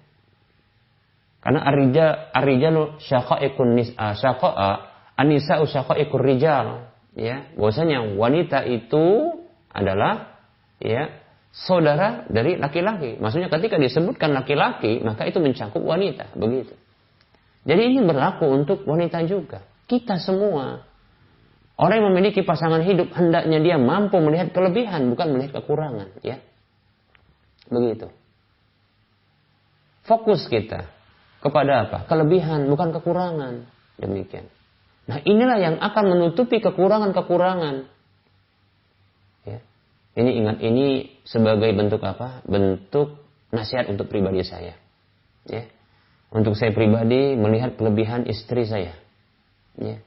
[1.40, 4.70] Karena arija arijalu syaqaiqun nis'a syaqa'a
[5.16, 6.93] anisa'u syaqaiqur rijal.
[7.14, 9.38] Ya, bahwasanya wanita itu
[9.70, 10.42] adalah
[10.82, 11.14] ya
[11.54, 13.22] saudara dari laki-laki.
[13.22, 16.74] Maksudnya ketika disebutkan laki-laki, maka itu mencakup wanita, begitu.
[17.64, 19.62] Jadi ini berlaku untuk wanita juga.
[19.86, 20.84] Kita semua
[21.74, 26.38] Orang yang memiliki pasangan hidup hendaknya dia mampu melihat kelebihan bukan melihat kekurangan, ya.
[27.66, 28.14] Begitu.
[30.06, 30.86] Fokus kita
[31.42, 31.98] kepada apa?
[32.06, 33.66] Kelebihan bukan kekurangan.
[33.98, 34.46] Demikian.
[35.04, 37.92] Nah, inilah yang akan menutupi kekurangan-kekurangan.
[39.44, 39.60] Ya.
[40.16, 42.40] Ini ingat ini sebagai bentuk apa?
[42.48, 43.20] Bentuk
[43.52, 44.80] nasihat untuk pribadi saya.
[45.44, 45.68] Ya.
[46.32, 48.96] Untuk saya pribadi melihat kelebihan istri saya.
[49.78, 49.98] Ya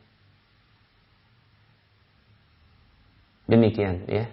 [3.46, 4.26] Demikian ya.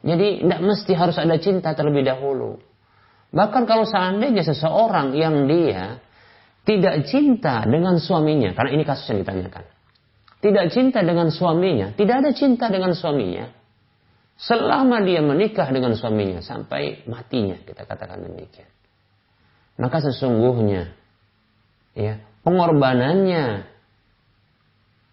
[0.00, 2.60] Jadi tidak mesti harus ada cinta terlebih dahulu.
[3.32, 6.00] Bahkan kalau seandainya seseorang yang dia
[6.64, 9.64] tidak cinta dengan suaminya, karena ini kasus yang ditanyakan.
[10.40, 13.52] Tidak cinta dengan suaminya, tidak ada cinta dengan suaminya.
[14.40, 18.68] Selama dia menikah dengan suaminya sampai matinya, kita katakan demikian.
[19.76, 20.96] Maka sesungguhnya
[21.92, 23.68] ya, pengorbanannya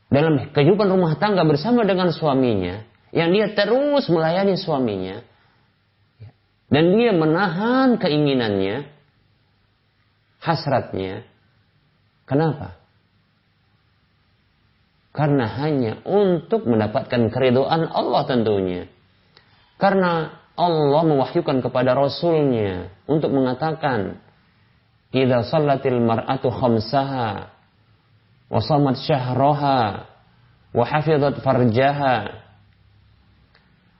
[0.07, 5.19] dalam kehidupan rumah tangga bersama dengan suaminya yang dia terus melayani suaminya
[6.67, 8.91] dan dia menahan keinginannya,
[10.43, 11.23] hasratnya.
[12.27, 12.75] Kenapa?
[15.17, 18.85] Karena hanya untuk mendapatkan keridoan Allah tentunya.
[19.81, 24.21] Karena Allah mewahyukan kepada Rasulnya untuk mengatakan,
[25.09, 27.49] "Idza sallatil mar'atu khamsaha
[28.53, 30.05] wa samat syahraha
[30.77, 32.45] wa hafizat farjaha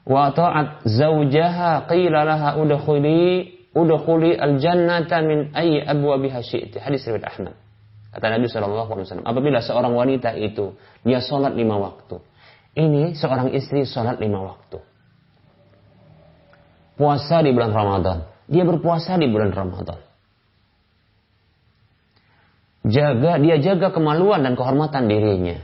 [0.08, 6.78] wa ta'at zaujaha qila laha udkhuli udkhuli al-jannata min ayyi abwabiha syi'ti.
[6.80, 7.67] Hadis riwayat Ahmad.
[8.18, 10.74] Kata Nabi sallallahu alaihi wasallam, apabila seorang wanita itu
[11.06, 12.18] dia sholat lima waktu.
[12.74, 14.82] Ini seorang istri sholat lima waktu.
[16.98, 18.26] Puasa di bulan Ramadan.
[18.50, 20.02] Dia berpuasa di bulan Ramadan.
[22.90, 25.62] Jaga, dia jaga kemaluan dan kehormatan dirinya.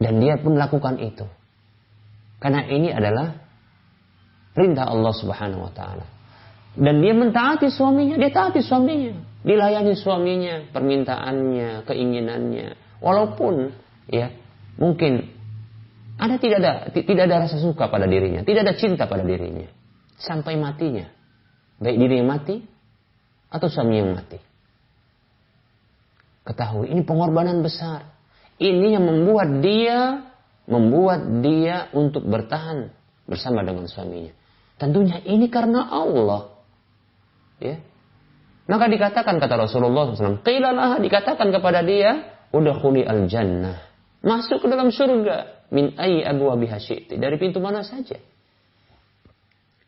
[0.00, 1.28] Dan dia pun lakukan itu.
[2.40, 3.36] Karena ini adalah
[4.56, 6.08] perintah Allah Subhanahu wa taala.
[6.72, 12.98] Dan dia mentaati suaminya, dia taati suaminya, dilayani suaminya, permintaannya, keinginannya.
[13.04, 13.70] Walaupun
[14.08, 14.32] ya,
[14.80, 15.28] mungkin
[16.16, 19.68] ada tidak ada tidak ada rasa suka pada dirinya, tidak ada cinta pada dirinya
[20.18, 21.06] sampai matinya.
[21.78, 22.64] Baik diri yang mati
[23.52, 24.38] atau suami yang mati.
[26.44, 28.14] Ketahui ini pengorbanan besar.
[28.56, 30.22] Ini yang membuat dia
[30.64, 32.88] membuat dia untuk bertahan
[33.28, 34.32] bersama dengan suaminya.
[34.80, 36.56] Tentunya ini karena Allah.
[37.60, 37.80] Ya.
[38.64, 43.76] Maka dikatakan kata Rasulullah SAW, Qilalah dikatakan kepada dia, udah kuli al jannah.
[44.24, 45.68] Masuk ke dalam surga.
[45.68, 47.20] Min ayi abu syi'ti.
[47.20, 48.16] Dari pintu mana saja.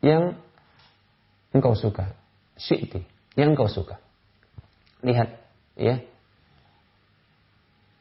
[0.05, 0.36] Yang
[1.57, 2.12] engkau suka.
[2.61, 3.01] Syi'ti.
[3.32, 3.97] Yang engkau suka.
[5.01, 5.40] Lihat.
[5.77, 6.01] ya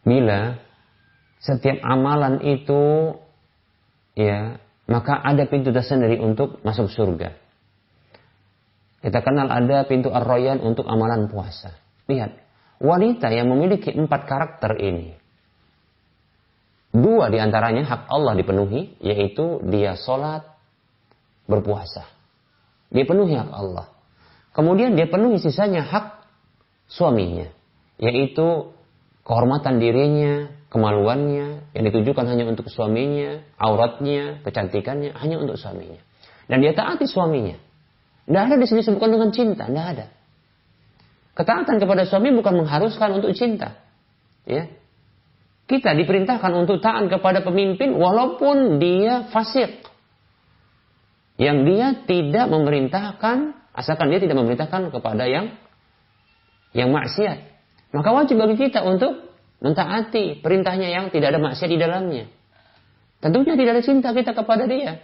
[0.06, 0.62] bila
[1.42, 3.14] setiap amalan itu
[4.14, 7.34] ya maka ada pintu tersendiri untuk masuk surga.
[9.06, 11.78] Kita kenal ada pintu ar-royan untuk amalan puasa.
[12.10, 12.42] Lihat,
[12.82, 15.14] wanita yang memiliki empat karakter ini.
[16.90, 20.42] Dua di antaranya hak Allah dipenuhi, yaitu dia sholat,
[21.46, 22.10] berpuasa.
[22.90, 23.94] Dia penuhi hak Allah.
[24.58, 26.26] Kemudian dia penuhi sisanya hak
[26.90, 27.46] suaminya,
[28.02, 28.74] yaitu
[29.22, 36.02] kehormatan dirinya, kemaluannya yang ditujukan hanya untuk suaminya, auratnya, kecantikannya hanya untuk suaminya.
[36.50, 37.62] Dan dia taati suaminya.
[38.26, 40.06] Tidak ada di sini disebutkan dengan cinta, tidak ada.
[41.36, 43.78] Ketaatan kepada suami bukan mengharuskan untuk cinta.
[44.48, 44.72] Ya.
[45.66, 49.82] Kita diperintahkan untuk taat kepada pemimpin walaupun dia fasik.
[51.36, 53.38] Yang dia tidak memerintahkan,
[53.76, 55.52] asalkan dia tidak memerintahkan kepada yang
[56.72, 57.38] yang maksiat.
[57.92, 62.26] Maka wajib bagi kita untuk mentaati perintahnya yang tidak ada maksiat di dalamnya.
[63.20, 65.02] Tentunya tidak ada cinta kita kepada dia.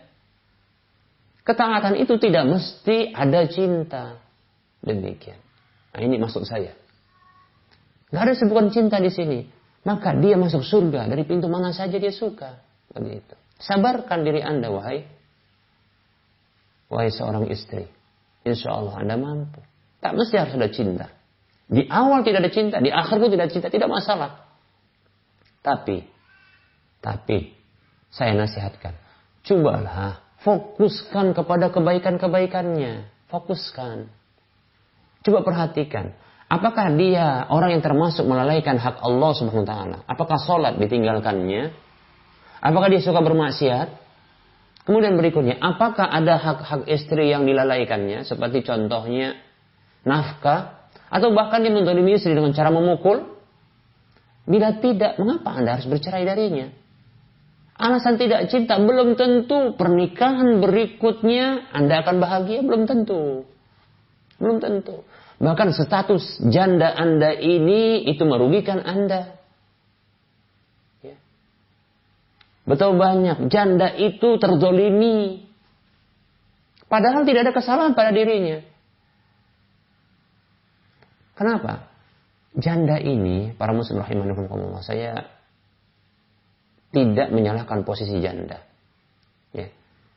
[1.42, 4.22] Ketaatan itu tidak mesti ada cinta.
[4.82, 5.38] Demikian.
[5.92, 6.78] Nah ini maksud saya.
[8.12, 9.40] Gak ada sebutan cinta di sini.
[9.82, 12.62] Maka dia masuk surga dari pintu mana saja dia suka.
[12.94, 13.34] Begitu.
[13.58, 15.06] Sabarkan diri anda wahai
[16.92, 17.88] wahai seorang istri.
[18.44, 19.64] Insya Allah anda mampu.
[20.04, 21.08] Tak mesti harus ada cinta.
[21.72, 24.44] Di awal tidak ada cinta, di akhir pun tidak ada cinta, tidak masalah.
[25.64, 26.04] Tapi,
[27.00, 27.56] tapi,
[28.12, 28.92] saya nasihatkan,
[29.48, 33.10] cobalah fokuskan kepada kebaikan-kebaikannya.
[33.30, 34.10] Fokuskan.
[35.22, 36.18] Coba perhatikan,
[36.50, 40.02] apakah dia orang yang termasuk melalaikan hak Allah Subhanahu?
[40.10, 41.72] Apakah sholat ditinggalkannya?
[42.62, 44.02] Apakah dia suka bermaksiat?
[44.82, 48.26] Kemudian berikutnya, apakah ada hak-hak istri yang dilalaikannya?
[48.26, 49.38] Seperti contohnya
[50.02, 53.30] nafkah atau bahkan dia mendolimi istri dengan cara memukul.
[54.42, 56.74] Bila tidak, mengapa Anda harus bercerai darinya?
[57.80, 63.48] Alasan tidak cinta belum tentu pernikahan berikutnya Anda akan bahagia belum tentu.
[64.38, 65.02] Belum tentu.
[65.42, 69.34] Bahkan status janda Anda ini itu merugikan Anda.
[71.02, 71.18] Ya.
[72.70, 75.50] Betul banyak janda itu terzolimi.
[76.86, 78.62] Padahal tidak ada kesalahan pada dirinya.
[81.34, 81.90] Kenapa?
[82.54, 85.41] Janda ini, para muslim rahimahumullah, saya
[86.92, 88.60] tidak menyalahkan posisi janda.
[89.56, 89.72] Ya.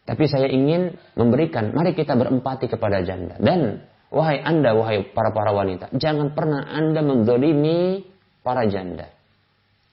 [0.04, 3.38] Tapi saya ingin memberikan, mari kita berempati kepada janda.
[3.38, 8.04] Dan wahai anda, wahai para-para wanita, jangan pernah anda mendolimi
[8.42, 9.08] para janda.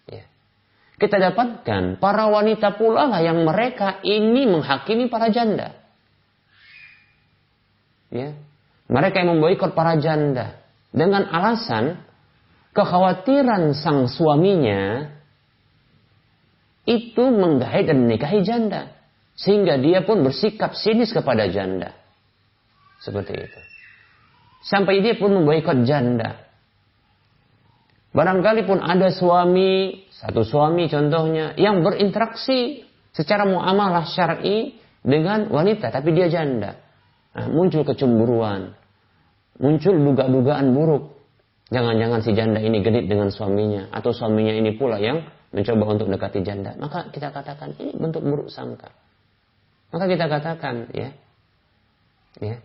[0.09, 0.25] Ya.
[0.97, 5.77] Kita dapatkan para wanita pula lah yang mereka ini menghakimi para janda.
[8.11, 8.35] Ya.
[8.91, 10.59] Mereka yang memboikot para janda
[10.91, 12.03] dengan alasan
[12.75, 15.07] kekhawatiran sang suaminya
[16.85, 18.93] itu menggait dan menikahi janda.
[19.37, 21.95] Sehingga dia pun bersikap sinis kepada janda.
[23.01, 23.59] Seperti itu.
[24.61, 26.37] Sampai dia pun memboikot janda.
[28.11, 32.85] Barangkali pun ada suami, satu suami contohnya, yang berinteraksi
[33.15, 36.77] secara muamalah syar'i dengan wanita, tapi dia janda.
[37.31, 38.75] Nah, muncul kecemburuan,
[39.57, 41.17] muncul duga-dugaan buruk.
[41.71, 46.40] Jangan-jangan si janda ini genit dengan suaminya atau suaminya ini pula yang mencoba untuk dekati
[46.41, 46.76] janda.
[46.80, 48.91] Maka kita katakan ini bentuk buruk sangka.
[49.91, 51.11] Maka kita katakan ya.
[52.40, 52.56] Ya.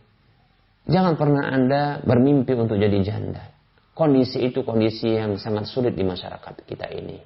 [0.86, 3.50] Jangan pernah Anda bermimpi untuk jadi janda.
[3.96, 7.18] Kondisi itu kondisi yang sangat sulit di masyarakat kita ini.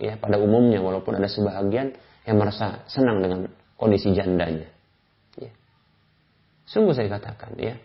[0.00, 1.94] Ya, pada umumnya walaupun ada sebahagian
[2.26, 3.46] yang merasa senang dengan
[3.78, 4.66] kondisi jandanya.
[5.38, 5.52] Ya.
[6.66, 7.78] Sungguh saya katakan ya,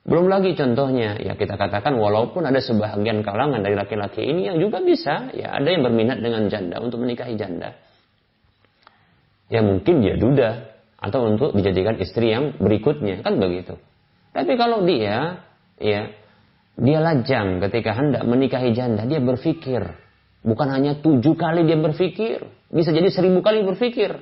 [0.00, 4.80] belum lagi contohnya, ya kita katakan walaupun ada sebahagian kalangan dari laki-laki ini yang juga
[4.80, 7.76] bisa, ya ada yang berminat dengan janda untuk menikahi janda.
[9.52, 13.76] Ya mungkin dia duda atau untuk dijadikan istri yang berikutnya, kan begitu.
[14.32, 15.44] Tapi kalau dia,
[15.76, 16.08] ya
[16.80, 19.84] dia lajang ketika hendak menikahi janda, dia berpikir,
[20.40, 24.16] bukan hanya tujuh kali dia berpikir, bisa jadi seribu kali berpikir.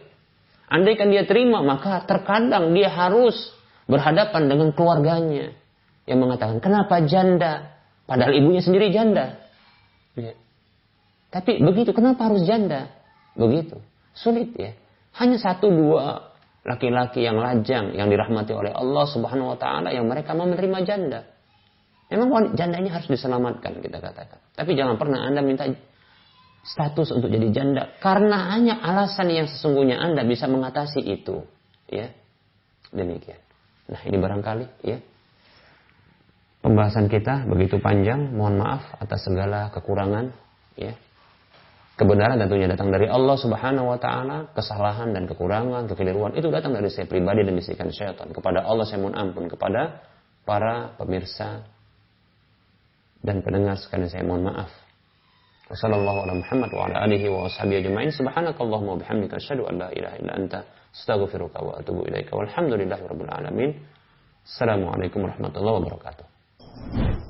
[0.66, 3.54] Andaikan dia terima, maka terkadang dia harus
[3.86, 5.54] berhadapan dengan keluarganya
[6.08, 7.76] yang mengatakan kenapa janda
[8.08, 9.36] padahal ibunya sendiri janda.
[10.16, 10.32] Ya.
[11.28, 12.88] Tapi begitu kenapa harus janda?
[13.36, 13.78] Begitu
[14.16, 14.74] sulit ya.
[15.20, 16.34] Hanya satu dua
[16.66, 21.20] laki-laki yang lajang yang dirahmati oleh Allah Subhanahu wa taala yang mereka mau menerima janda.
[22.08, 24.40] Memang janda ini harus diselamatkan kita katakan.
[24.56, 25.68] Tapi jangan pernah Anda minta
[26.64, 31.44] status untuk jadi janda karena hanya alasan yang sesungguhnya Anda bisa mengatasi itu,
[31.92, 32.08] ya.
[32.88, 33.36] Demikian.
[33.92, 34.98] Nah, ini barangkali ya
[36.68, 40.36] Pembahasan kita begitu panjang, mohon maaf atas segala kekurangan,
[40.76, 40.92] ya.
[41.96, 46.92] Kebenaran tentunya datang dari Allah Subhanahu wa taala, kesalahan dan kekurangan, kekeliruan itu datang dari
[46.92, 48.28] saya pribadi dan bisikan syaitan.
[48.36, 50.04] Kepada Allah saya mohon ampun, kepada
[50.44, 51.64] para pemirsa
[53.24, 54.68] dan pendengar sekalian saya mohon maaf.
[64.44, 66.37] Wassalamualaikum warahmatullahi wabarakatuh.
[66.94, 67.27] えっ?